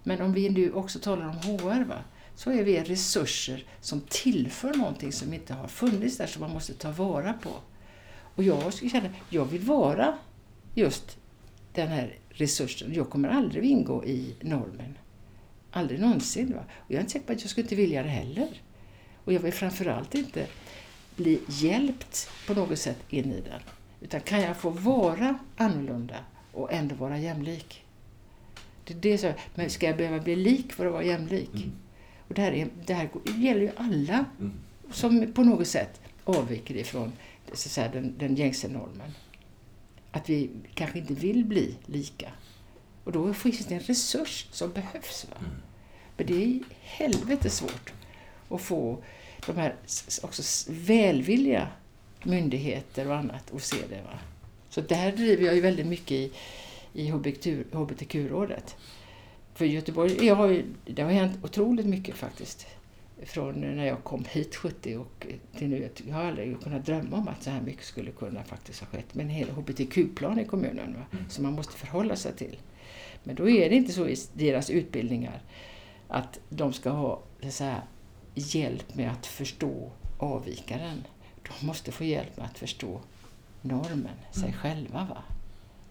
[0.04, 1.96] Men om vi nu också talar om HR, va,
[2.36, 6.74] så är vi resurser som tillför någonting som inte har funnits där, som man måste
[6.74, 7.50] ta vara på.
[8.36, 10.18] Och jag skulle känna, jag vill vara
[10.76, 11.18] just
[11.74, 12.94] den här resursen.
[12.94, 14.98] Jag kommer aldrig ingå i normen.
[15.72, 16.54] Aldrig någonsin.
[16.54, 16.64] Va?
[16.78, 18.62] Och jag är inte säker på att jag skulle inte vilja det heller.
[19.24, 20.48] Och jag vill framförallt inte
[21.16, 23.62] bli hjälpt på något sätt in i den.
[24.02, 26.16] Utan kan jag få vara annorlunda
[26.52, 27.84] och ändå vara jämlik?
[28.86, 31.56] Det är det som, men ska jag behöva bli lik för att vara jämlik?
[31.56, 31.72] Mm.
[32.28, 34.26] Och det här, är, det här gäller ju alla
[34.92, 37.12] som på något sätt avviker ifrån
[37.48, 39.12] så att säga, den, den gängse normen.
[40.12, 42.32] Att vi kanske inte vill bli lika.
[43.04, 45.26] Och då finns det en resurs som behövs.
[45.30, 45.38] Va?
[45.40, 45.52] Mm.
[46.18, 47.94] Men det är helvete svårt
[48.50, 49.04] att få
[49.46, 49.76] de här
[50.22, 51.68] också välvilliga
[52.24, 54.02] myndigheter och annat att se det.
[54.02, 54.20] Va?
[54.70, 56.32] Så där driver jag ju väldigt mycket i,
[56.94, 58.76] i HBTQ HBTQ-rådet.
[59.54, 62.68] För Göteborg, jag har ju, det har hänt otroligt mycket faktiskt.
[63.26, 65.28] Från när jag kom hit 70 och
[65.58, 65.90] till nu.
[66.08, 69.14] Jag har aldrig kunnat drömma om att så här mycket skulle kunna faktiskt ha skett.
[69.16, 71.06] med en hel HBTQ-plan i kommunen va?
[71.12, 71.30] Mm.
[71.30, 72.58] som man måste förhålla sig till.
[73.24, 75.42] Men då är det inte så i deras utbildningar
[76.08, 77.82] att de ska ha så här,
[78.36, 81.04] hjälp med att förstå avvikaren.
[81.60, 83.00] De måste få hjälp med att förstå
[83.62, 84.54] normen, sig Mm.
[84.54, 85.08] själva.
[85.10, 85.24] Va?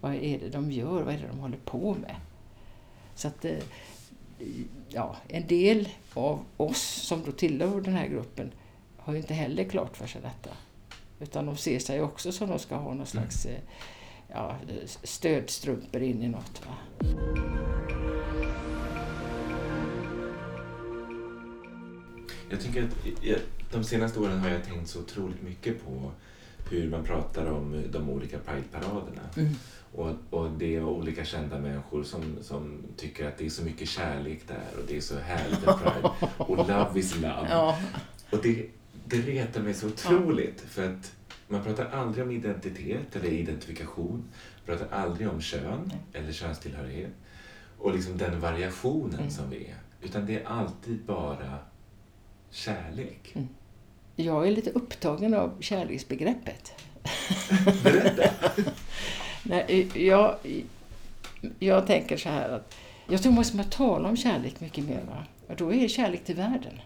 [0.00, 1.02] Vad är det de gör?
[1.02, 2.16] Vad är det de håller på med?
[3.14, 3.58] Så att, eh,
[4.88, 8.52] ja, en del av oss som då tillhör den här gruppen
[8.96, 10.56] har ju inte heller klart för sig detta.
[11.20, 13.58] Utan de ser sig också som de ska ha någon slags eh,
[14.28, 14.56] ja,
[15.02, 16.62] stödstrumpor in i något.
[16.66, 16.74] Va?
[22.50, 22.92] Jag tycker att
[23.72, 26.10] de senaste åren har jag tänkt så otroligt mycket på
[26.70, 29.22] hur man pratar om de olika Pride-paraderna.
[29.36, 29.54] Mm.
[29.94, 33.88] Och, och det är olika kända människor som, som tycker att det är så mycket
[33.88, 36.10] kärlek där och det är så härligt med Pride.
[36.36, 37.46] Och love is love.
[37.50, 37.78] Ja.
[38.30, 38.66] Och det,
[39.04, 40.60] det retar mig så otroligt.
[40.60, 41.12] För att
[41.48, 44.24] man pratar aldrig om identitet eller identifikation.
[44.66, 47.12] Man pratar aldrig om kön eller könstillhörighet.
[47.78, 49.30] Och liksom den variationen mm.
[49.30, 49.76] som vi är.
[50.02, 51.58] Utan det är alltid bara
[52.50, 53.32] kärlek.
[53.34, 53.48] Mm.
[54.16, 56.72] Jag är lite upptagen av kärleksbegreppet.
[57.82, 58.52] Berätta!
[59.42, 60.36] Nej, jag,
[61.58, 62.74] jag tänker så här att
[63.08, 65.00] jag tror man ska tala om kärlek mycket mer.
[65.08, 65.24] Va?
[65.48, 66.80] Och då är kärlek till världen.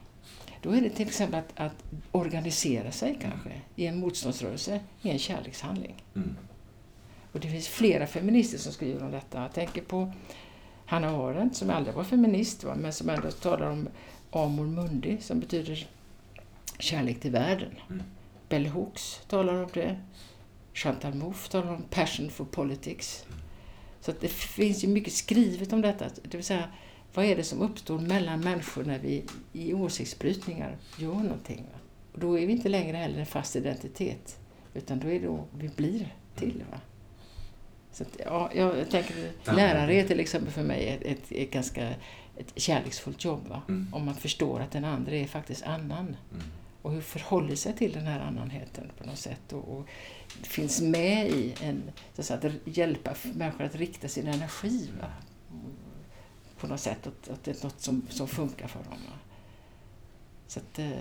[0.62, 5.18] Då är det till exempel att, att organisera sig kanske i en motståndsrörelse i en
[5.18, 5.94] kärlekshandling.
[6.14, 6.36] Mm.
[7.32, 9.42] Och det finns flera feminister som skriver om detta.
[9.42, 10.12] Jag tänker på
[10.86, 12.74] Hanna Arendt som aldrig var feminist va?
[12.74, 13.88] men som ändå talar om
[14.30, 15.86] Amor Mundi som betyder
[16.78, 17.70] kärlek till världen.
[17.90, 18.02] Mm.
[18.48, 19.96] Bell Hooks talar om det.
[20.76, 23.26] Chantal Mouffe talar om passion for politics.
[24.00, 26.04] Så det finns ju mycket skrivet om detta.
[26.22, 26.68] Det vill säga,
[27.14, 31.66] vad är det som uppstår mellan människor när vi i åsiktsbrytningar gör någonting?
[32.12, 34.38] Och då är vi inte längre heller en fast identitet,
[34.74, 36.64] utan då är det då vi blir till.
[36.70, 36.80] Va?
[37.92, 39.14] Så att, ja, jag tänker,
[39.44, 41.88] lärare är till exempel för mig ett, ett, ett ganska
[42.36, 43.48] ett kärleksfullt jobb.
[43.48, 43.62] Va?
[43.68, 43.94] Mm.
[43.94, 46.16] Om man förstår att den andra är faktiskt annan.
[46.32, 46.44] Mm.
[46.82, 49.52] Och hur förhåller sig till den här annanheten på något sätt.
[49.52, 49.88] Och, och
[50.42, 51.82] finns med i en,
[52.18, 54.90] så att, att hjälpa människor att rikta sin energi.
[55.00, 55.08] Va?
[56.60, 58.98] På något sätt, att, att det är något som, som funkar för dem.
[59.06, 59.18] Va?
[60.46, 61.00] Så att, eh,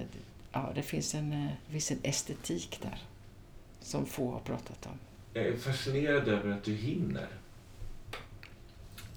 [0.52, 3.04] ja, det finns en eh, viss en estetik där.
[3.82, 5.00] Som få har pratat om.
[5.34, 7.28] Jag är fascinerad över att du hinner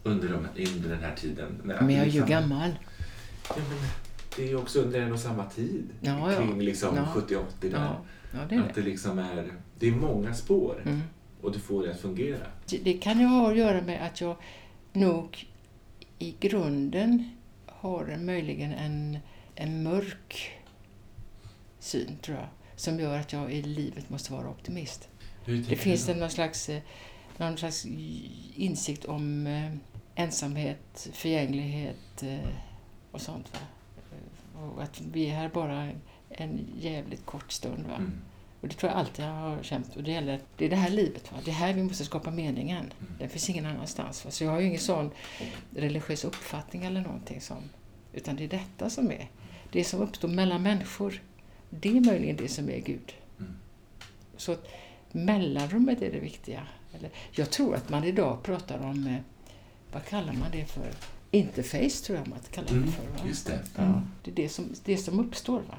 [0.03, 1.61] under, de, under den här tiden.
[1.65, 2.79] Men jag är ju gammal.
[3.49, 3.79] Ja, men
[4.37, 5.89] det är ju också under en och samma tid.
[6.01, 6.39] Ja, ja.
[6.39, 7.09] Kring liksom ja.
[7.15, 7.71] 70-80 där.
[7.71, 8.05] Ja.
[8.33, 8.81] Ja, det att det.
[8.81, 10.83] det liksom är, det är många spår.
[10.85, 11.03] Mm.
[11.41, 12.47] Och du får det att fungera.
[12.83, 14.37] Det kan ju ha att göra med att jag
[14.93, 15.47] nog
[16.19, 17.31] i grunden
[17.67, 19.19] har möjligen en,
[19.55, 20.53] en mörk
[21.79, 22.49] syn, tror jag.
[22.77, 25.09] Som gör att jag i livet måste vara optimist.
[25.45, 26.83] Det finns det någon slags, eh,
[27.37, 27.87] någon slags
[28.55, 29.73] insikt om eh,
[30.15, 32.49] ensamhet, förgänglighet eh,
[33.11, 33.53] och sånt.
[33.53, 33.59] Va?
[34.61, 35.91] Och att vi är här bara
[36.29, 37.87] en jävligt kort stund.
[37.87, 37.97] Va?
[37.97, 38.21] Mm.
[38.61, 39.97] Och det tror jag alltid jag har känt.
[39.97, 41.33] Och det, gäller, det är det här livet.
[41.33, 41.39] Va?
[41.45, 42.93] Det är här vi måste skapa meningen.
[43.01, 43.13] Mm.
[43.19, 44.25] Den finns ingen annanstans.
[44.25, 44.31] Va?
[44.31, 45.11] Så jag har ju ingen sån
[45.71, 47.57] religiös uppfattning eller någonting som...
[48.13, 49.29] Utan det är detta som är.
[49.73, 51.23] Det som uppstår mellan människor.
[51.71, 53.15] Det är möjligen det som är Gud.
[53.39, 53.53] Mm.
[54.37, 54.57] Så
[55.13, 56.67] mellanrummet är det viktiga.
[56.95, 59.21] Eller, jag tror att man idag pratar om eh,
[59.93, 60.91] vad kallar man det för?
[61.31, 63.03] Interface tror jag man kallar det mm, för.
[63.03, 63.29] Va?
[63.29, 63.61] Just det.
[63.77, 65.61] Ja, det är det som, det som uppstår.
[65.61, 65.79] Va?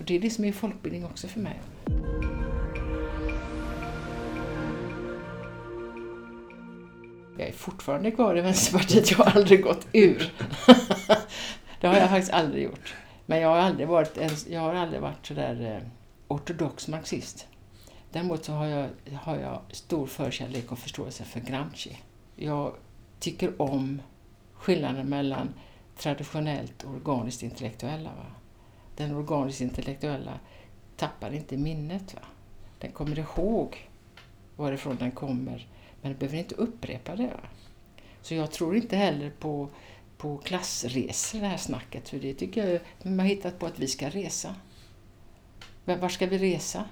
[0.00, 1.60] Och det är det som är folkbildning också för mig.
[7.38, 10.32] Jag är fortfarande kvar i Vänsterpartiet, jag har aldrig gått ur.
[11.80, 12.94] det har jag faktiskt aldrig gjort.
[13.26, 15.88] Men jag har aldrig varit, ens, jag har aldrig varit sådär eh,
[16.28, 17.46] ortodox marxist.
[18.12, 21.98] Däremot så har jag, har jag stor förkärlek och förståelse för Gramsci.
[22.36, 22.74] Jag
[23.18, 24.02] tycker om
[24.54, 25.54] skillnaden mellan
[25.98, 28.10] traditionellt och organiskt intellektuella.
[28.10, 28.39] Va?
[29.00, 30.40] Den organiskt intellektuella
[30.96, 32.14] tappar inte minnet.
[32.14, 32.20] Va?
[32.78, 33.88] Den kommer ihåg
[34.56, 35.68] varifrån den kommer,
[36.02, 37.26] men den behöver inte upprepa det.
[37.26, 37.48] Va?
[38.22, 39.68] Så jag tror inte heller på,
[40.16, 43.86] på klassresor, det här snacket, för det tycker jag man har hittat på att vi
[43.86, 44.54] ska resa.
[45.84, 46.84] Men var ska vi resa?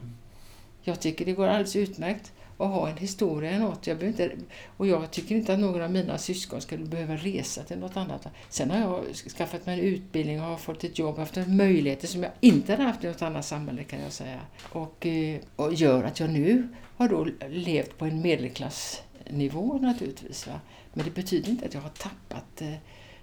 [0.83, 3.87] Jag tycker det går alldeles utmärkt och ha en historia eller något.
[3.87, 4.31] Jag inte,
[4.77, 8.27] och jag tycker inte att någon av mina syskon skulle behöva resa till något annat.
[8.49, 12.07] Sen har jag skaffat mig en utbildning och har fått ett jobb och haft möjligheter
[12.07, 14.41] som jag inte hade haft i något annat samhälle kan jag säga.
[14.73, 20.47] Och, eh, och gör att jag nu har då levt på en medelklassnivå naturligtvis.
[20.47, 20.61] Va?
[20.93, 22.75] Men det betyder inte att jag har tappat, eh,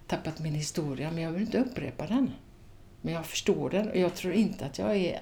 [0.08, 2.32] tappat min historia, men jag vill inte upprepa den.
[3.02, 5.22] Men jag förstår den och jag tror inte att jag är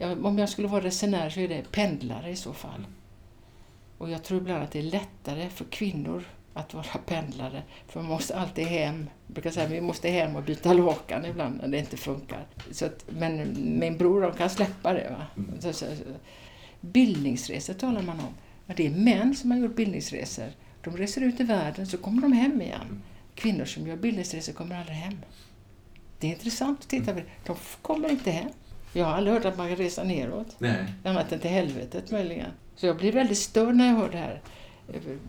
[0.00, 2.86] om jag skulle vara resenär så är det pendlare i så fall.
[4.02, 6.24] Och jag tror ibland att det är lättare för kvinnor
[6.54, 7.62] att vara pendlare.
[7.88, 9.10] För man måste alltid hem.
[9.26, 12.46] Jag brukar säga att vi måste hem och byta lakan ibland när det inte funkar.
[12.70, 15.10] Så att, men min bror de kan släppa det.
[15.10, 15.26] Va?
[15.36, 15.60] Mm.
[15.60, 16.02] Så, så, så.
[16.80, 18.34] Bildningsresor talar man om.
[18.66, 20.48] Ja, det är män som har gjort bildningsresor
[20.82, 23.02] De reser ut i världen, så kommer de hem igen.
[23.34, 25.18] Kvinnor som gör bildningsresor kommer aldrig hem.
[26.18, 27.26] Det är intressant att titta på det.
[27.46, 28.50] De kommer inte hem.
[28.92, 30.56] Jag har aldrig hört att man kan resa neråt.
[30.58, 30.84] Nej.
[31.04, 32.50] Annat än till helvetet möjligen.
[32.76, 34.40] Så jag blir väldigt störd när jag hör det här,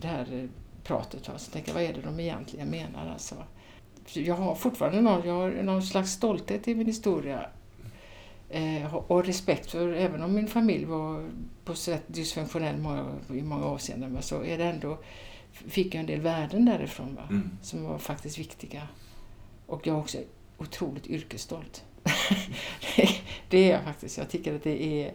[0.00, 0.48] det här
[0.84, 1.30] pratet.
[1.36, 3.34] Så tänker vad är det de egentligen menar alltså?
[4.12, 7.46] Jag har fortfarande någon, jag har någon slags stolthet i min historia.
[8.50, 11.30] Eh, och respekt för, även om min familj var
[11.64, 12.74] på sätt dysfunktionell
[13.30, 14.98] i många avseenden, så är det ändå,
[15.52, 17.22] fick jag en del värden därifrån va?
[17.30, 17.50] Mm.
[17.62, 18.88] som var faktiskt viktiga.
[19.66, 20.18] Och jag är också
[20.58, 21.84] otroligt yrkesstolt.
[23.48, 24.18] det är jag faktiskt.
[24.18, 25.14] Jag tycker att det är,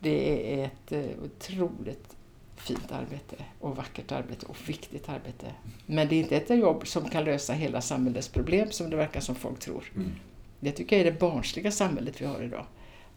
[0.00, 2.16] det är ett eh, otroligt
[2.56, 5.46] fint arbete och vackert arbete och viktigt arbete.
[5.86, 9.20] Men det är inte ett jobb som kan lösa hela samhällets problem som det verkar
[9.20, 9.92] som folk tror.
[9.96, 10.12] Mm.
[10.60, 12.66] Det tycker jag är det barnsliga samhället vi har idag.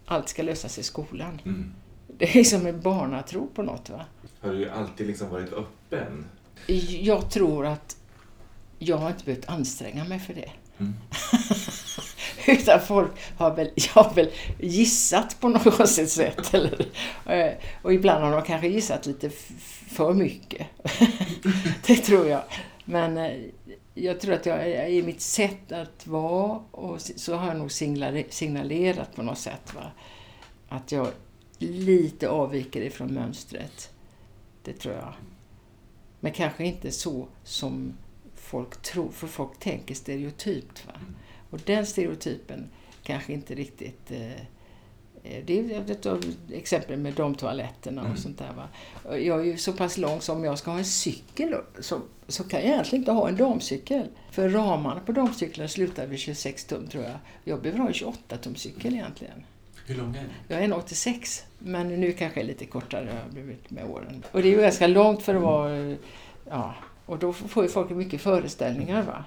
[0.06, 1.42] Allt ska lösas i skolan.
[1.46, 1.74] Mm.
[2.08, 3.90] Det är liksom en barnatro på något.
[3.90, 4.06] Va?
[4.42, 6.26] Har du alltid liksom varit öppen?
[7.02, 7.98] Jag tror att
[8.80, 10.52] jag har inte behövt anstränga mig för det.
[10.78, 10.94] Mm.
[12.48, 14.30] Utan folk har väl, jag har väl
[14.60, 16.54] gissat på något sätt.
[16.54, 16.86] Eller,
[17.26, 19.30] eh, och ibland har de kanske gissat lite
[19.90, 20.68] för mycket.
[21.88, 22.42] det tror jag.
[22.86, 23.38] Men eh,
[23.94, 27.72] jag tror att jag i mitt sätt att vara och så har jag nog
[28.30, 29.92] signalerat på något sätt va?
[30.70, 31.08] att jag
[31.58, 33.90] lite avviker ifrån mönstret.
[34.64, 35.14] Det tror jag.
[36.20, 37.94] Men kanske inte så som
[38.36, 40.88] folk tror, för folk tänker stereotypt.
[40.88, 40.94] Va?
[41.52, 42.70] Och den stereotypen
[43.04, 44.12] kanske inte riktigt...
[44.12, 44.32] Eh,
[45.24, 46.08] eh det är ett
[46.52, 48.18] exempel med de toaletterna och mm.
[48.18, 48.54] sånt där.
[48.54, 48.68] Va?
[49.18, 52.60] Jag är ju så pass lång som jag ska ha en cykel så, så kan
[52.60, 54.08] jag egentligen inte ha en damcykel.
[54.32, 57.18] För ramarna på damcyklar slutar vid 26 tum tror jag.
[57.44, 59.44] Jag behöver ha en 28 tum cykel egentligen.
[59.86, 60.30] Hur lång är den?
[60.48, 64.24] Jag är 86 men nu kanske jag är lite kortare jag har blivit med åren.
[64.32, 65.96] Och det är ju ganska långt för att vara...
[66.50, 66.76] Ja,
[67.06, 69.04] och då får ju folk mycket föreställningar.
[69.04, 69.26] va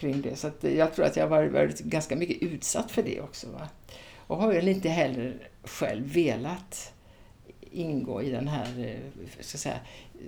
[0.00, 0.36] kring det.
[0.36, 3.50] Så jag tror att jag har varit ganska mycket utsatt för det också.
[3.50, 3.68] Va?
[4.16, 6.92] Och har väl inte heller själv velat
[7.70, 9.80] ingå i den här, eh, ska säga,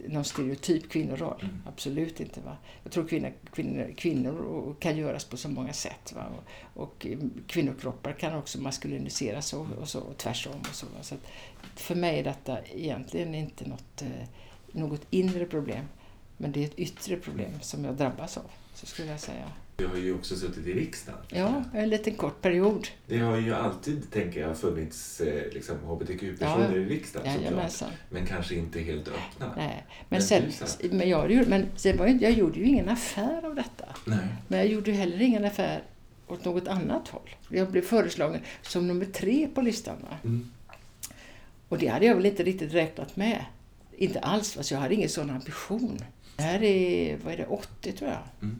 [0.08, 1.40] någon stereotyp kvinnoroll.
[1.42, 1.62] Mm.
[1.66, 2.40] Absolut inte.
[2.40, 2.56] Va?
[2.82, 6.12] Jag tror kvinnor, kvinnor, kvinnor kan göras på så många sätt.
[6.12, 6.26] Va?
[6.74, 7.06] Och, och
[7.46, 10.60] kvinnokroppar kan också maskuliniseras och, och så och tvärsom.
[10.60, 11.02] Och så, va?
[11.02, 11.16] så
[11.76, 14.28] för mig är detta egentligen inte något, eh,
[14.72, 15.84] något inre problem.
[16.36, 19.52] Men det är ett yttre problem som jag drabbas av, så skulle jag säga.
[19.76, 21.20] Du har ju också suttit i riksdagen.
[21.28, 22.88] Ja, en liten kort period.
[23.06, 27.92] Det har ju alltid, tänker jag, funnits eh, liksom, hbtq-personer ja, i riksdagen såklart.
[28.10, 29.52] Men kanske inte helt öppna.
[29.56, 30.42] Nej, men, men sen,
[30.90, 33.84] men jag, men sen var jag, jag gjorde ju ingen affär av detta.
[34.04, 34.18] Nej.
[34.48, 35.82] Men jag gjorde heller ingen affär
[36.26, 37.30] åt något annat håll.
[37.48, 39.96] Jag blev föreslagen som nummer tre på listan.
[40.24, 40.50] Mm.
[41.68, 43.44] Och det hade jag väl inte riktigt räknat med.
[43.96, 45.98] Inte alls, fast jag hade ingen sån ambition.
[46.36, 48.20] Det här är, vad är det, 80 tror jag.
[48.42, 48.58] Mm.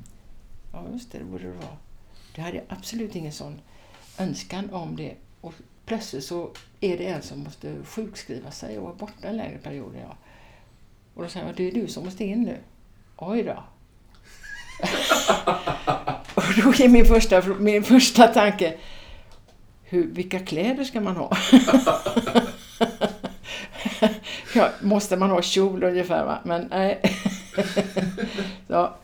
[0.73, 1.77] Ja, just det, det borde det vara.
[2.35, 3.61] Det hade absolut ingen sån
[4.18, 5.14] önskan om det.
[5.41, 5.55] Och
[5.87, 6.51] plötsligt så
[6.81, 9.95] är det en som måste sjukskriva sig och vara borta en längre period.
[10.01, 10.16] Ja.
[11.14, 12.59] Och då säger jag, det är du som måste in nu.
[13.16, 13.53] Oj då.
[16.35, 18.79] och då är min första, min första tanke,
[19.83, 21.37] hur, vilka kläder ska man ha?
[24.55, 26.39] ja, måste man ha kjol ungefär va?
[26.45, 27.01] Men nej.
[28.68, 28.95] så,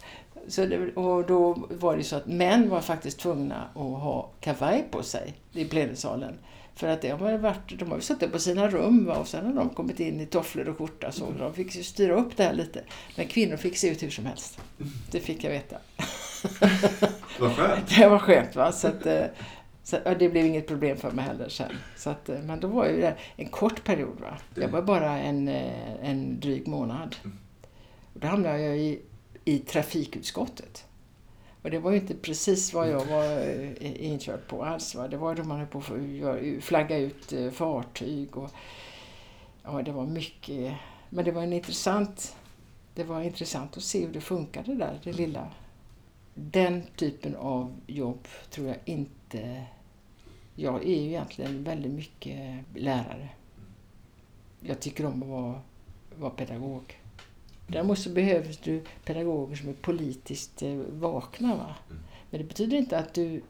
[0.49, 4.85] så det, och då var det så att män var faktiskt tvungna att ha kavaj
[4.91, 6.39] på sig i plenisalen.
[6.75, 9.17] För att det har varit, de har ju suttit på sina rum va?
[9.17, 12.15] och sen har de kommit in i tofflor och skjorta så de fick ju styra
[12.15, 12.83] upp det här lite.
[13.17, 14.61] Men kvinnor fick se ut hur som helst.
[15.11, 15.77] Det fick jag veta.
[17.39, 17.89] Vad skönt.
[17.97, 18.73] Det var skönt va.
[18.73, 19.25] Så att, eh,
[19.83, 21.73] så, det blev inget problem för mig heller sen.
[21.97, 24.21] Så att, eh, men då var ju det en kort period.
[24.21, 24.39] Va?
[24.55, 27.17] Det var bara en, eh, en dryg månad.
[27.25, 27.39] Mm.
[28.15, 29.01] Och då hamnade jag i,
[29.49, 30.85] i trafikutskottet.
[31.63, 34.95] Och det var ju inte precis vad jag var eh, inkörd på alls.
[34.95, 35.09] Va?
[35.09, 38.51] Det var då man höll på att flagga ut fartyg och
[39.63, 40.75] ja, det var mycket.
[41.09, 42.37] Men det var en intressant,
[42.95, 45.49] det var intressant att se hur det funkade där, det lilla.
[46.35, 49.65] Den typen av jobb tror jag inte
[50.55, 53.29] jag är ju egentligen väldigt mycket lärare.
[54.61, 55.61] Jag tycker om att vara,
[56.19, 56.99] vara pedagog.
[57.71, 61.57] Däremot så behövs du pedagoger som är politiskt eh, vakna.
[61.57, 61.75] Va?
[61.91, 62.03] Mm.
[62.31, 63.43] Men det betyder inte att du,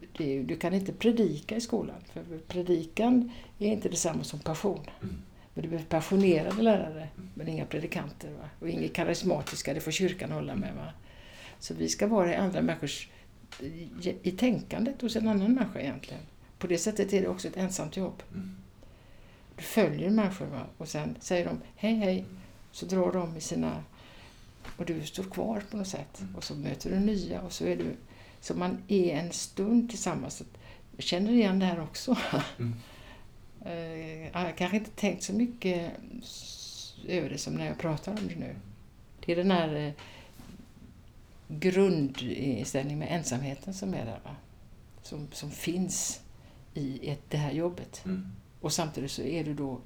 [0.43, 1.95] du kan inte predika i skolan.
[2.13, 4.79] För predikan är inte detsamma som passion.
[5.01, 5.15] Mm.
[5.53, 7.29] Men du behöver passionerade lärare, mm.
[7.33, 8.29] men inga predikanter.
[8.31, 8.49] Va?
[8.59, 10.75] Och inga karismatiska, det får kyrkan hålla med.
[10.75, 10.93] Va?
[11.59, 13.09] Så vi ska vara i andra människors
[13.59, 13.89] i,
[14.23, 16.21] i tänkandet hos en annan människa egentligen.
[16.57, 18.23] På det sättet är det också ett ensamt jobb.
[18.33, 18.55] Mm.
[19.55, 20.65] Du följer människor va?
[20.77, 22.25] och sen säger de hej hej.
[22.71, 23.83] Så drar de i sina
[24.77, 26.21] Och du står kvar på något sätt.
[26.35, 27.95] Och så möter du nya och så är du...
[28.41, 30.43] Så man är en stund tillsammans.
[30.95, 32.17] Jag känner igen det här också.
[32.59, 32.73] Mm.
[34.33, 35.91] jag har kanske inte tänkt så mycket
[37.07, 38.55] över det som när jag pratar om det nu.
[39.25, 39.93] Det är den här eh,
[41.47, 44.19] grundinställningen med ensamheten som är där.
[44.23, 44.35] Va?
[45.01, 46.21] Som, som finns
[46.73, 48.01] i ett, det här jobbet.
[48.05, 48.31] Mm.
[48.61, 49.81] Och samtidigt så är du då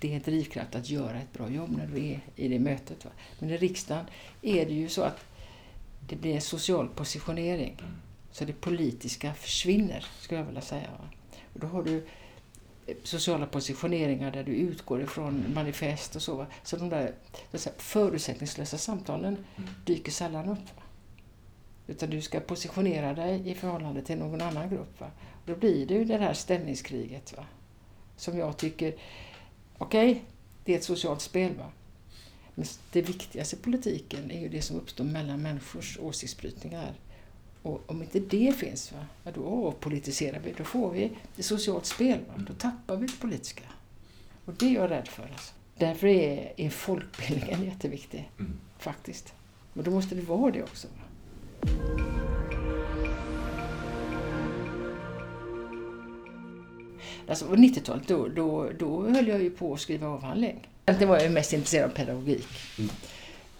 [0.00, 3.04] det är drivkraft att göra ett bra jobb när du är i det mötet.
[3.04, 3.10] Va?
[3.38, 4.04] Men i riksdagen
[4.42, 5.24] är det ju så att
[6.08, 7.76] det blir en social positionering.
[7.78, 7.94] Mm.
[8.32, 10.88] Så det politiska försvinner, skulle jag vilja säga.
[10.98, 11.08] Va?
[11.54, 12.06] Och då har du
[13.02, 16.34] sociala positioneringar där du utgår ifrån manifest och så.
[16.34, 16.46] Va?
[16.62, 17.14] Så de där
[17.54, 19.70] så förutsättningslösa samtalen mm.
[19.84, 20.76] dyker sällan upp.
[20.76, 20.82] Va?
[21.86, 25.00] Utan du ska positionera dig i förhållande till någon annan grupp.
[25.00, 25.10] Va?
[25.30, 27.36] Och då blir det ju det här ställningskriget.
[27.36, 27.44] Va?
[28.16, 28.94] Som jag tycker,
[29.80, 30.22] okej, okay,
[30.64, 31.54] det är ett socialt spel.
[31.54, 31.70] Va?
[32.54, 36.94] Men det viktigaste i politiken är ju det som uppstår mellan människors åsiktsbrytningar.
[37.62, 40.54] Och om inte det finns, va, ja, då avpolitiserar vi.
[40.58, 42.18] Då får vi ett socialt spel.
[42.28, 42.44] Va?
[42.48, 43.64] Då tappar vi det politiska.
[44.44, 45.22] Och det är jag rädd för.
[45.22, 45.52] Alltså.
[45.78, 48.60] Därför är, är folkbildningen jätteviktig, mm.
[48.78, 49.34] faktiskt.
[49.72, 50.88] Men då måste det vara det också.
[50.88, 51.04] Va?
[57.30, 60.68] Alltså på 90-talet då, då, då höll jag ju på att skriva avhandling.
[60.84, 62.48] Det var jag mest intresserad av pedagogik.
[62.78, 62.90] Mm.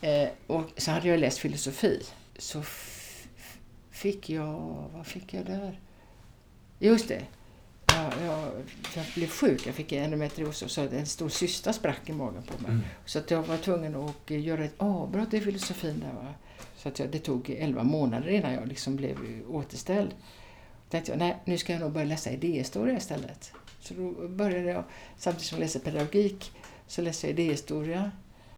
[0.01, 2.03] Eh, och så hade jag läst filosofi.
[2.39, 2.62] Så
[3.91, 5.81] fick jag, vad fick jag där?
[6.79, 7.23] Just det.
[7.87, 8.49] Jag, jag,
[8.97, 12.62] jag blev sjuk, jag fick endometrios och så en stor cysta sprack i magen på
[12.62, 12.71] mig.
[12.71, 12.83] Mm.
[13.05, 16.01] Så att jag var tvungen att göra ett avbrott i filosofin.
[16.01, 16.35] Där, va?
[16.77, 19.16] Så att jag, det tog 11 månader innan jag liksom blev
[19.51, 20.11] återställd.
[20.91, 23.53] Då tänkte jag, nej nu ska jag nog börja läsa idéhistoria istället.
[23.80, 24.84] Så då började jag,
[25.18, 26.53] samtidigt som jag läste pedagogik,
[26.86, 28.11] så läste jag idéhistoria.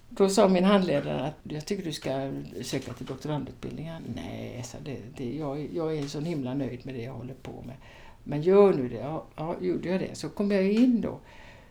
[0.09, 4.03] Då sa min handledare att jag tycker du ska söka till doktorandutbildningen.
[4.15, 7.63] Nej, så det, det, jag, jag är så himla nöjd med det jag håller på
[7.67, 7.77] med.
[8.25, 8.97] Men gör nu det.
[8.97, 10.15] Ja, ja gjorde jag det.
[10.15, 11.21] Så kom jag in då.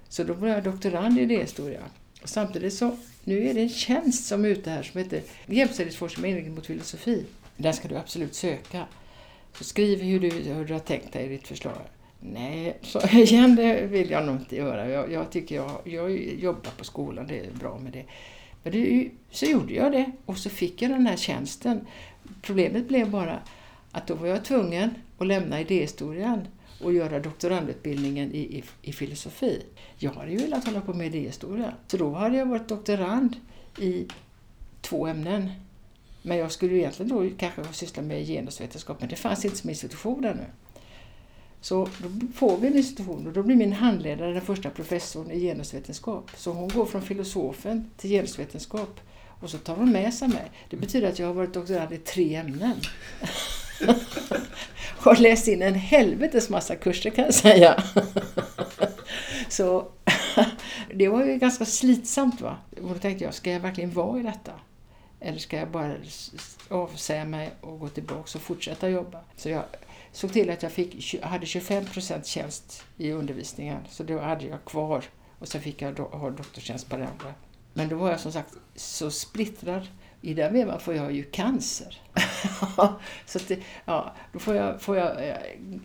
[0.10, 1.82] Så då blev jag doktorand i idéhistoria.
[2.24, 6.22] Och samtidigt så, nu är det en tjänst som är ute här som heter Jämställdhetsforskning
[6.22, 7.26] med inriktning mot filosofi.
[7.58, 8.86] Den ska du absolut söka.
[9.54, 11.82] Så skriv hur du, hur du har tänkt dig ditt förslag.
[12.20, 14.90] Nej, så igen, det vill jag nog inte göra.
[14.90, 18.06] Jag, jag tycker jag, jag jobbar på skolan, det är bra med det.
[18.64, 21.88] Men det, så gjorde jag det och så fick jag den här tjänsten.
[22.42, 23.40] Problemet blev bara
[23.92, 26.48] att då var jag tvungen att lämna idéhistorien
[26.84, 29.64] och göra doktorandutbildningen i, i, i filosofi.
[29.98, 31.74] Jag hade ju velat hålla på med idéhistoria.
[31.88, 33.36] Så då hade jag varit doktorand
[33.80, 34.08] i
[34.82, 35.50] två ämnen.
[36.22, 39.70] Men jag skulle ju egentligen då kanske syssla med genusvetenskap, men det fanns inte som
[39.70, 40.46] institution ännu.
[41.62, 45.40] Så då får vi en institution och då blir min handledare den första professorn i
[45.40, 46.32] genusvetenskap.
[46.38, 49.00] Så hon går från filosofen till genusvetenskap
[49.42, 50.52] och så tar hon med sig mig.
[50.70, 52.76] Det betyder att jag har varit doktorand i tre ämnen.
[54.98, 57.84] har läst in en helvetes massa kurser kan jag säga.
[59.50, 59.88] så
[60.94, 62.42] det var ju ganska slitsamt.
[62.42, 62.58] va.
[62.82, 64.52] Och då tänkte jag, ska jag verkligen vara i detta?
[65.24, 65.96] Eller ska jag bara
[66.70, 69.20] avsäga mig och gå tillbaka och fortsätta jobba?
[69.36, 69.64] Så jag
[70.12, 73.78] såg till att jag fick, hade 25% tjänst i undervisningen.
[73.90, 75.04] Så då hade jag kvar.
[75.40, 77.34] Och sen fick jag do, ha doktortjänst på det andra.
[77.74, 79.88] Men då var jag som sagt så splittrad.
[80.22, 82.02] I den vevan får jag ju cancer.
[83.26, 85.30] så det, ja, då får jag, får jag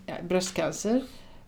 [0.05, 1.03] äh, bröstcancer.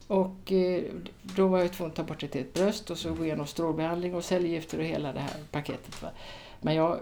[0.08, 0.84] Och eh,
[1.22, 4.16] då var jag tvungen att ta bort ett helt bröst och så gå igenom strålbehandling
[4.16, 6.02] och cellgifter och hela det här paketet.
[6.02, 6.10] Va?
[6.62, 7.00] Men jag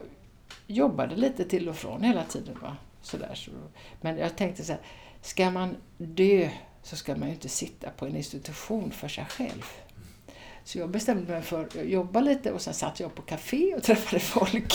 [0.68, 2.58] jobbade lite till och från hela tiden.
[2.62, 2.78] Va?
[3.02, 3.52] Sådär, så.
[4.02, 4.82] Men jag tänkte så här,
[5.22, 6.50] ska man dö
[6.84, 9.66] så ska man ju inte sitta på en institution för sig själv.
[10.64, 13.84] Så jag bestämde mig för att jobba lite och sen satt jag på café och
[13.84, 14.74] träffade folk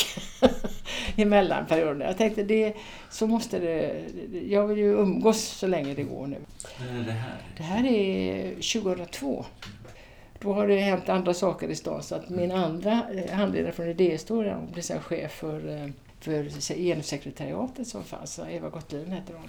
[1.16, 2.01] i mellanperioden.
[2.01, 2.74] Jag tänkte det,
[3.11, 4.05] så måste det,
[4.49, 6.38] jag vill ju umgås så länge det går nu.
[6.80, 7.36] När är det här?
[7.57, 9.45] Det här är 2002.
[10.43, 13.88] Då har det hänt andra saker i stan så att min andra eh, handledare från
[13.88, 15.88] idéhistorien blev sen chef för, eh,
[16.20, 19.49] för genussekretariatet som fanns, Eva Gottlin heter hon.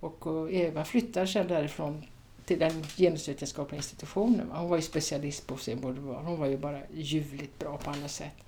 [0.00, 2.02] Och Eva flyttade sen därifrån
[2.44, 4.50] till den genusvetenskapliga institutionen.
[4.50, 6.22] Hon var ju specialist på sin boudoir.
[6.24, 8.44] Hon var ju bara ljuvligt bra på alla sätt.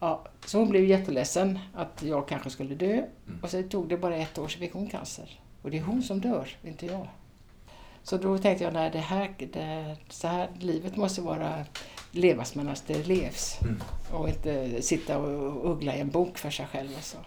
[0.00, 2.92] Ja, så hon blev jätteledsen att jag kanske skulle dö.
[2.92, 3.40] Mm.
[3.42, 5.40] Och sen tog det bara ett år så fick hon cancer.
[5.62, 7.08] Och det är hon som dör, inte jag.
[8.02, 11.64] Så då tänkte jag, nej det här, det, så här, livet måste vara
[12.10, 13.58] levas medan det levs.
[13.62, 13.82] Mm.
[14.12, 16.90] Och inte sitta och uggla i en bok för sig själv.
[16.96, 17.18] Och så.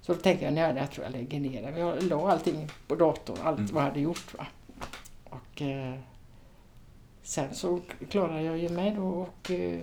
[0.00, 1.78] Så då tänkte jag, nej jag tror jag lägger ner det.
[1.78, 3.74] Jag la allting på datorn, allt mm.
[3.74, 4.34] vad jag hade gjort.
[4.38, 4.46] Va?
[5.24, 5.94] Och eh,
[7.22, 9.80] sen så klarade jag ju mig då och eh,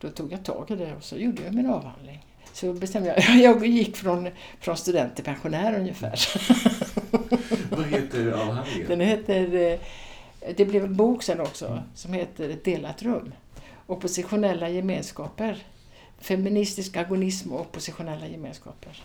[0.00, 2.26] Då tog jag tag i det och så gjorde jag min avhandling.
[2.56, 4.28] Så bestämde jag, jag gick från,
[4.60, 6.20] från student till pensionär ungefär.
[7.76, 8.88] Vad heter avhandlingen?
[8.88, 9.78] Den heter, eh,
[10.56, 13.32] det blev en bok sen också, som heter Ett delat rum.
[13.86, 15.66] Oppositionella gemenskaper.
[16.18, 19.02] Feministisk agonism och oppositionella gemenskaper.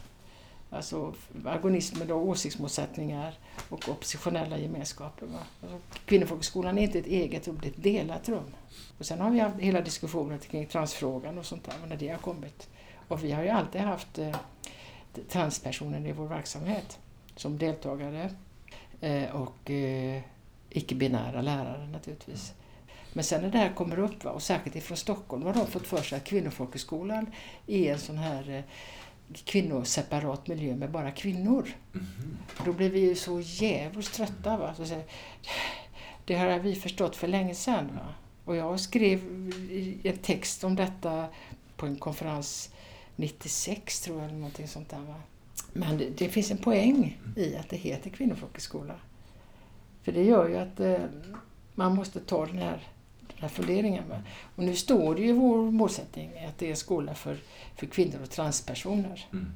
[0.70, 1.14] Alltså
[1.45, 3.34] agonismen då, åsiktsmotsättningar
[3.70, 5.26] och oppositionella gemenskaper.
[5.26, 5.39] Va?
[5.62, 8.56] Alltså, Kvinnofolkhögskolan är inte ett eget rum, det är ett delat rum.
[8.97, 12.18] Och sen har vi haft hela diskussionen kring transfrågan och sånt där, när det har
[12.18, 12.68] kommit.
[13.12, 14.36] Och vi har ju alltid haft eh,
[15.30, 16.99] transpersoner i vår verksamhet
[17.36, 18.30] som deltagare
[19.01, 20.22] eh, och eh,
[20.70, 22.53] icke-binära lärare naturligtvis.
[23.14, 26.01] Men sen när det här kommer upp, och särskilt ifrån Stockholm, har de fått för
[26.01, 27.32] sig att Kvinnofolkhögskolan
[27.68, 28.64] är en sån här
[29.45, 31.70] kvinnoseparat miljö med bara kvinnor.
[31.91, 32.38] Mhm.
[32.66, 34.57] Då blir vi ju så jävligt trötta.
[34.57, 34.74] Va?
[34.76, 35.01] Så
[36.26, 37.89] det har vi förstått för länge sedan.
[37.95, 38.14] Va?
[38.45, 39.20] Och jag skrev
[40.03, 41.28] en text om detta
[41.78, 42.70] på en konferens
[43.22, 45.00] 96 tror jag, eller någonting sånt där.
[45.00, 45.16] Va?
[45.74, 48.96] Men det, det finns en poäng i att det heter kvinnofolkhögskola.
[50.04, 51.06] För det gör ju att eh,
[51.76, 52.88] man måste ta den här,
[53.28, 54.10] den här funderingen.
[54.10, 54.22] Va?
[54.56, 57.38] Och nu står det ju i vår målsättning att det är skola för,
[57.76, 59.28] för kvinnor och transpersoner.
[59.34, 59.52] Mm.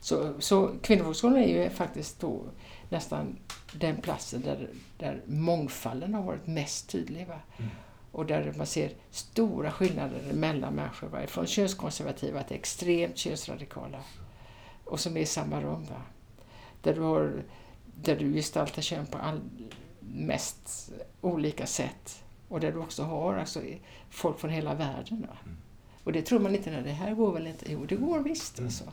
[0.00, 2.42] Så, så kvinnofolkhögskolan är ju faktiskt då
[2.88, 3.36] nästan
[3.72, 4.68] den platsen där,
[4.98, 7.26] där mångfalden har varit mest tydlig.
[7.26, 7.40] Va?
[7.58, 7.70] Mm.
[8.16, 11.08] Och där man ser stora skillnader mellan människor.
[11.08, 11.26] Va?
[11.26, 14.00] Från könskonservativa till extremt könsradikala.
[14.84, 15.84] Och som är i samma rum.
[15.84, 16.02] Va?
[16.82, 17.42] Där, du har,
[18.02, 19.40] där du gestaltar kön på all,
[20.00, 20.90] mest
[21.20, 22.24] olika sätt.
[22.48, 23.60] Och där du också har alltså,
[24.10, 25.20] folk från hela världen.
[25.20, 25.36] Va?
[25.44, 25.56] Mm.
[26.04, 27.72] Och det tror man inte, när det här går väl inte?
[27.72, 28.58] Jo, det går visst.
[28.58, 28.66] Mm.
[28.68, 28.84] Alltså.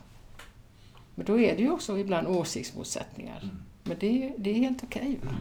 [1.16, 3.40] Men då är det ju också ibland åsiktsmotsättningar.
[3.44, 3.56] Mm.
[3.84, 5.20] Men det, är- det är helt okej.
[5.22, 5.36] Mm.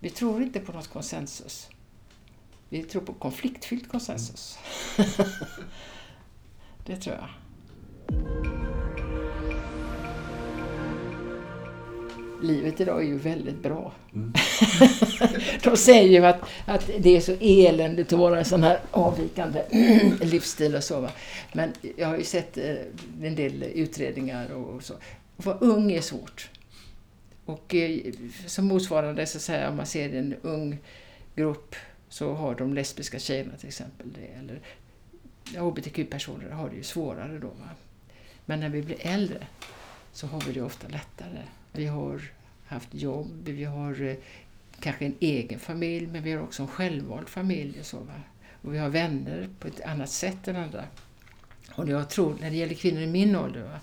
[0.00, 1.68] Vi tror inte på något konsensus.
[2.72, 4.58] Vi tror på konfliktfylld konsensus.
[6.86, 7.28] det tror jag.
[12.42, 13.92] Livet idag är ju väldigt bra.
[14.14, 14.32] Mm.
[15.62, 19.62] De säger ju att, att det är så eländigt att vara en sån här avvikande
[20.20, 21.00] livsstil och så.
[21.00, 21.10] Va?
[21.52, 22.74] Men jag har ju sett eh,
[23.22, 24.94] en del utredningar och så.
[25.36, 26.50] Att vara ung är svårt.
[27.44, 28.00] Och eh,
[28.46, 30.78] som motsvarande så säger jag, om man ser en ung
[31.34, 31.74] grupp
[32.10, 34.26] så har de lesbiska tjejerna till exempel det.
[34.26, 34.60] Eller
[35.60, 37.48] hbtq-personer har det ju svårare då.
[37.48, 37.68] Va?
[38.44, 39.46] Men när vi blir äldre
[40.12, 41.42] så har vi det ofta lättare.
[41.72, 42.22] Vi har
[42.66, 44.16] haft jobb, vi har eh,
[44.80, 47.98] kanske en egen familj, men vi har också en självvald familj och så.
[47.98, 48.20] Va?
[48.62, 50.84] Och vi har vänner på ett annat sätt än andra.
[51.74, 53.80] Och jag tror, när det gäller kvinnor i min ålder, va?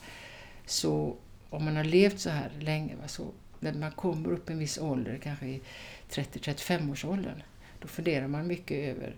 [0.66, 1.16] så
[1.50, 3.08] om man har levt så här länge, va?
[3.08, 5.62] så när man kommer upp i en viss ålder, kanske i
[6.10, 7.42] 30-35 års åldern,
[7.88, 9.16] då funderar man mycket över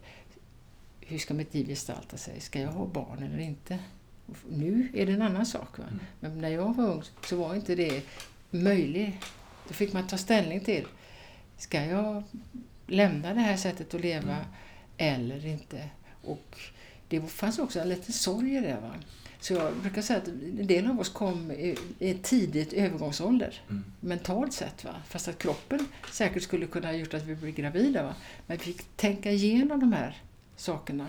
[0.99, 2.39] hur ska mitt liv gestalta sig?
[2.39, 3.79] Ska jag ha barn eller inte?
[4.49, 5.77] Nu är det en annan sak.
[5.77, 5.83] Va?
[5.83, 5.99] Mm.
[6.19, 8.03] Men när jag var ung så var inte det
[8.49, 9.15] möjligt.
[9.67, 10.85] Då fick man ta ställning till,
[11.57, 12.23] ska jag
[12.87, 14.45] lämna det här sättet att leva Mm.
[14.97, 15.89] eller inte?
[16.23, 16.59] Och
[17.07, 18.77] det fanns också en liten sorg i det.
[18.81, 18.93] Va?
[19.41, 23.83] Så jag brukar säga att en del av oss kom i i tidigt övergångsålder Mm.
[23.99, 24.83] mentalt sett.
[24.83, 24.95] Va?
[25.07, 28.03] Fast att kroppen säkert skulle kunna ha gjort att vi blev gravida.
[28.03, 28.15] Va?
[28.47, 30.21] Men vi fick tänka igenom de här
[30.55, 31.07] sakerna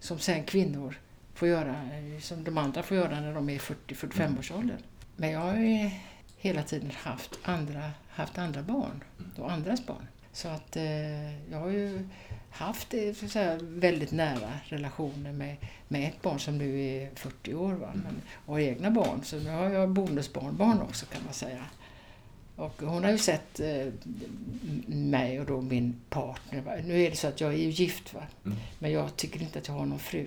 [0.00, 0.98] som sen kvinnor
[1.34, 4.78] får göra, eh, som de andra får göra när de är 40-45 års ålder.
[5.16, 5.90] Men jag har ju
[6.36, 9.04] hela tiden haft andra, haft andra barn
[9.36, 10.06] och andras barn.
[10.32, 12.08] Så att eh, jag har ju
[12.50, 15.56] haft så säga, väldigt nära relationer med,
[15.88, 17.90] med ett barn som nu är 40 år va?
[17.94, 19.20] Men, och har egna barn.
[19.24, 21.64] Så nu har jag bonusbarnbarn också kan man säga.
[22.56, 23.86] Och hon har ju sett eh,
[24.86, 26.60] mig och då min partner.
[26.60, 26.72] Va?
[26.84, 28.22] Nu är det så att jag är ju gift va.
[28.44, 28.58] Mm.
[28.78, 30.26] Men jag tycker inte att jag har någon fru.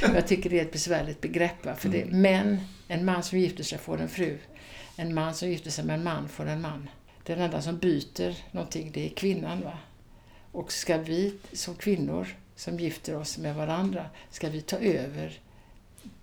[0.14, 1.64] jag tycker det är ett besvärligt begrepp.
[1.64, 1.74] Va?
[1.74, 2.20] För det, Mm.
[2.22, 4.38] men en man som gifter sig får en fru.
[4.96, 6.88] En man som gifter sig med en man får en man.
[7.24, 9.60] Den enda som byter någonting det är kvinnan.
[9.60, 9.78] Va?
[10.52, 15.40] Och ska vi som kvinnor som gifter oss med varandra, ska vi ta över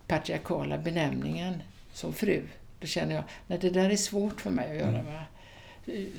[0.07, 1.61] patriarkala benämningen
[1.93, 2.43] som fru?
[2.79, 4.99] Då känner jag, nej det där är svårt för mig att göra.
[4.99, 5.05] Mm.
[5.05, 5.23] Va?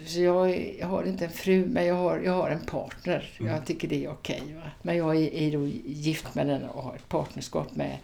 [0.06, 3.30] Så jag, är, jag har inte en fru, men jag har, jag har en partner.
[3.40, 3.52] Mm.
[3.52, 4.42] Jag tycker det är okej.
[4.54, 4.70] va.
[4.82, 7.98] Men jag är, är då gift med den och har ett partnerskap med,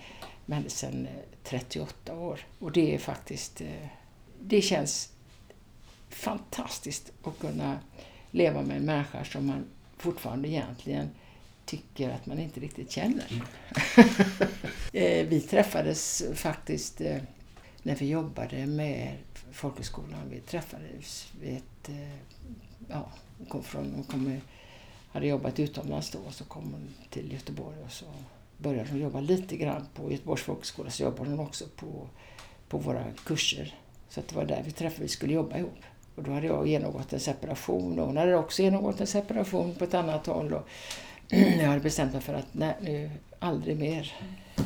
[0.46, 2.40] med henne sedan eh, 38 år.
[2.58, 3.60] Och det är faktiskt...
[3.60, 3.66] eh,
[4.40, 5.12] Det känns
[6.08, 7.78] fantastiskt att kunna
[8.30, 9.64] leva med en människa som man
[9.96, 11.10] fortfarande egentligen
[11.64, 13.26] tycker att man inte riktigt känner.
[14.92, 17.18] Eh, vi träffades faktiskt eh,
[17.82, 19.12] när vi jobbade med
[19.52, 20.20] folkhögskolan.
[20.30, 21.88] Vi träffades vid ett...
[21.88, 22.16] eh,
[22.88, 23.92] Ja, hon kom från...
[23.94, 24.40] Hon kom,
[25.12, 28.04] hade jobbat utomlands då och så kom hon till Göteborg och så
[28.58, 32.08] började hon jobba lite grann på Göteborgs folkhögskola så jobbade hon också på,
[32.68, 33.74] på våra kurser.
[34.08, 35.78] Så att det var där vi träffade, vi skulle jobba ihop.
[36.16, 39.84] Och då hade jag genomgått en separation och hon hade också genomgått en separation på
[39.84, 40.52] ett annat håll.
[40.52, 40.68] Och
[41.28, 44.14] jag hade bestämt mig för att nej, nu aldrig mer.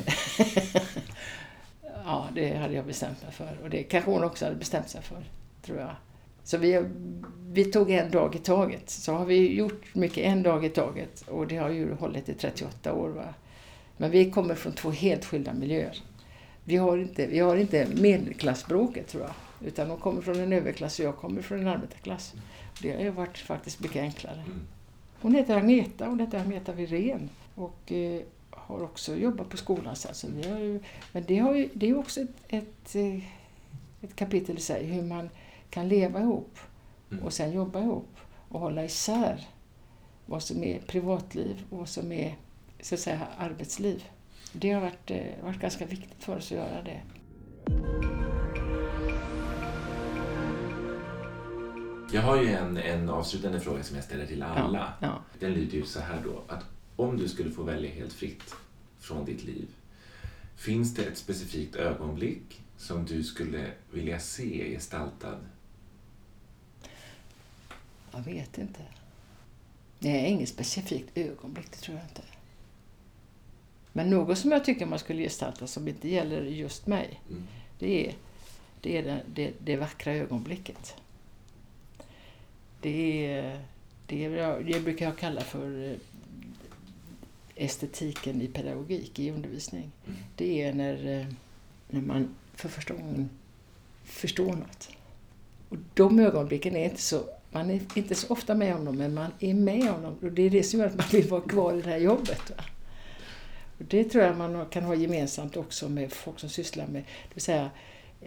[2.04, 3.58] ja, det hade jag bestämt mig för.
[3.62, 5.24] Och det kanske hon också hade bestämt sig för,
[5.62, 5.90] tror jag.
[6.44, 6.84] Så vi,
[7.46, 8.90] vi tog en dag i taget.
[8.90, 11.28] Så har vi gjort mycket en dag i taget.
[11.28, 13.08] Och det har ju hållit i 38 år.
[13.08, 13.34] Va?
[13.96, 16.02] Men vi kommer från två helt skilda miljöer.
[16.64, 19.32] Vi har inte, vi har inte medelklassbråket tror jag.
[19.64, 22.34] Utan de kommer från en överklass och jag kommer från en arbetarklass.
[22.82, 24.42] Det har ju varit faktiskt mycket enklare.
[24.46, 24.60] Mm.
[25.20, 27.30] Hon heter Agneta, hon heter Agneta Wirén.
[27.54, 29.96] Och eh, har också jobbat på skolan.
[29.96, 30.80] Så alltså, vi har ju,
[31.12, 33.24] men det, har ju, det är också ett, ett, eh,
[34.02, 35.30] ett kapitel i sig, hur man
[35.70, 36.58] kan leva ihop
[37.12, 37.24] Mm.
[37.24, 38.16] och sen jobba ihop
[38.48, 39.48] och hålla isär
[40.26, 42.36] vad som är privatliv och vad som är
[42.80, 44.04] så att säga, arbetsliv.
[44.52, 47.00] Det har varit, eh, varit ganska viktigt för oss att göra det.
[52.12, 54.92] Jag har ju en, en avslutande fråga som jag ställer till alla.
[55.00, 55.22] Ja, ja.
[55.40, 56.64] Den lyder ju så här då, att
[56.96, 58.54] om du skulle få välja helt fritt
[58.98, 59.68] från ditt liv,
[60.56, 65.38] finns det ett specifikt ögonblick som du skulle vilja se gestaltad?
[68.12, 68.80] Jag vet inte.
[69.98, 72.22] Det är inget specifikt ögonblick, det tror jag inte.
[73.92, 77.46] Men något som jag tycker man skulle gestalta som inte gäller just mig, Mm.
[77.78, 78.14] det är
[78.80, 80.94] det, är det, det, det vackra ögonblicket.
[82.80, 83.60] Det, är,
[84.06, 85.96] det, är, brukar jag kalla för eh,
[87.54, 89.90] estetiken i pedagogik, i undervisning.
[90.06, 90.18] Mm.
[90.36, 91.26] Det är när, eh,
[91.88, 93.30] när man för första gången
[94.04, 94.88] förstår något.
[95.68, 99.14] Och de ögonblicken är inte så, man är inte så ofta med om dem, men
[99.14, 100.16] man är med om dem.
[100.22, 102.50] Och det är det som gör att man vill vara kvar i det här jobbet.
[102.56, 102.64] Va?
[103.78, 107.34] Och det tror jag man kan ha gemensamt också med folk som sysslar med, det
[107.34, 107.70] vill säga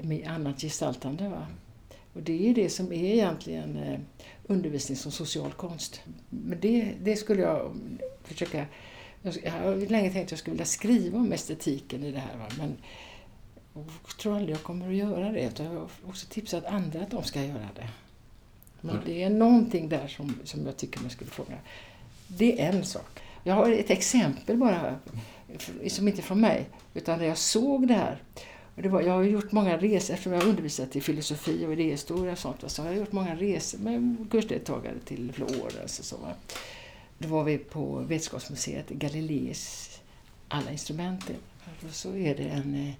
[0.01, 1.29] med annat gestaltande.
[1.29, 1.47] Va?
[2.13, 3.99] Och det är det som är egentligen eh,
[4.47, 6.01] undervisning som social konst.
[6.29, 7.75] Men det, det skulle jag
[8.23, 8.65] försöka...
[9.43, 12.37] Jag har länge tänkt att jag skulle vilja skriva om estetiken i det här.
[12.37, 12.45] Va?
[12.57, 12.77] Men
[13.73, 15.59] jag tror aldrig jag kommer att göra det.
[15.59, 17.89] Jag har också tipsat andra att de ska göra det.
[18.81, 21.57] Men Har- det är någonting där som, som jag tycker man skulle fråga.
[22.27, 23.19] Det är en sak.
[23.43, 24.95] Jag har ett exempel bara,
[25.87, 28.21] som inte är från mig, utan där jag såg det här.
[28.75, 32.31] Det var, jag har gjort många resor, eftersom jag har undervisat i filosofi och idéhistoria
[32.31, 36.17] och sånt, så har jag gjort många resor med kursdeltagare till Florens och så.
[36.17, 36.33] Va.
[37.17, 39.99] Då var vi på Vetenskapsmuseet, Galileis
[40.47, 41.31] alla instrument.
[41.87, 42.93] Och så är det en eh,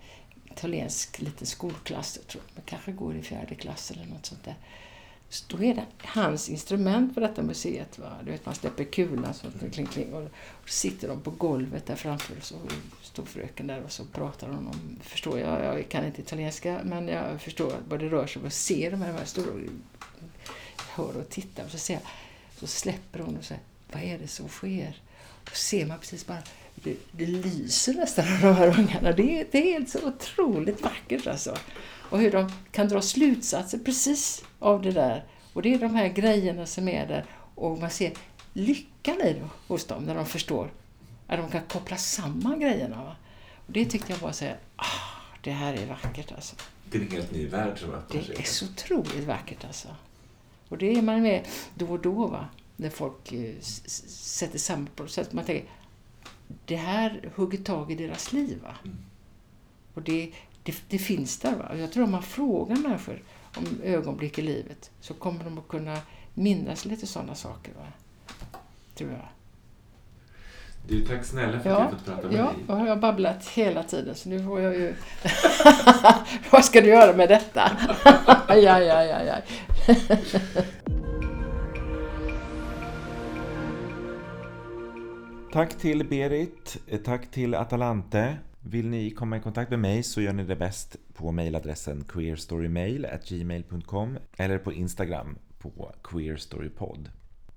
[0.52, 4.56] italiensk liten skolklass, jag tror man kanske går i fjärde klass eller något sånt där.
[5.42, 8.00] Då är det hans instrument på detta museet.
[8.00, 8.18] Va?
[8.24, 11.86] Du vet, man släpper kulan så kling, kling, och, och så sitter de på golvet
[11.86, 12.56] där framför och så
[13.02, 17.08] står fröken där och så pratar hon om, förstår jag, jag kan inte italienska men
[17.08, 19.54] jag förstår vad det rör sig om och ser de här, de här stora,
[20.78, 22.04] hör och tittar och så ser jag,
[22.60, 25.02] så släpper hon och säger, vad är det som sker?
[25.46, 26.44] Och ser man precis bara,
[26.76, 29.12] det, det lyser nästan av de här ungarna.
[29.12, 31.58] Det är, det är helt så otroligt vackert alltså.
[32.14, 35.26] Och hur de kan dra slutsatser precis av det där.
[35.54, 37.26] Och det är de här grejerna som är där.
[37.56, 38.14] Och man ser
[38.54, 40.72] lyckan i det hos dem när de förstår
[41.28, 43.04] att de kan koppla samman grejerna.
[43.04, 43.16] Va?
[43.68, 44.86] Och det tyckte jag bara så här, ah,
[45.42, 46.56] det här är vackert alltså.
[46.90, 49.88] Det är en helt ny värld som öppnar Det är så otroligt vackert alltså.
[50.70, 52.48] Och det är man med då och då va.
[52.76, 55.70] När folk eh, sätter samman på så att man tänker
[56.66, 58.76] det här hugger tag i deras liv va.
[58.84, 58.98] Mm.
[59.94, 60.32] Och det,
[60.64, 61.72] det, det finns där va.
[61.78, 63.22] Jag tror om man frågar människor
[63.58, 65.98] om ögonblick i livet så kommer de att kunna
[66.34, 67.86] minnas lite sådana saker va.
[68.96, 69.28] Tror jag.
[70.88, 72.78] Du, tack snälla för att Ja, jag fått prata med Ja, dig.
[72.78, 74.94] har jag babblat hela tiden så nu får jag ju...
[76.52, 77.72] Vad ska du göra med detta?
[78.48, 79.36] ja, ja, ja, ja.
[85.54, 88.36] Tack till Berit, tack till Atalante.
[88.66, 94.18] Vill ni komma i kontakt med mig så gör ni det bäst på mejladressen queerstorymail@gmail.com
[94.38, 97.10] eller på Instagram på queerstorypod.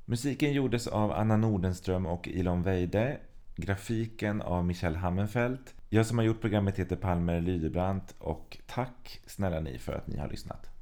[0.04, 3.18] Musiken gjordes av Anna Nordenström och Ilon Weide.
[3.56, 5.74] Grafiken av Michel Hammenfeldt.
[5.88, 10.16] Jag som har gjort programmet heter Palmer Lydebrant och tack snälla ni för att ni
[10.16, 10.75] har lyssnat.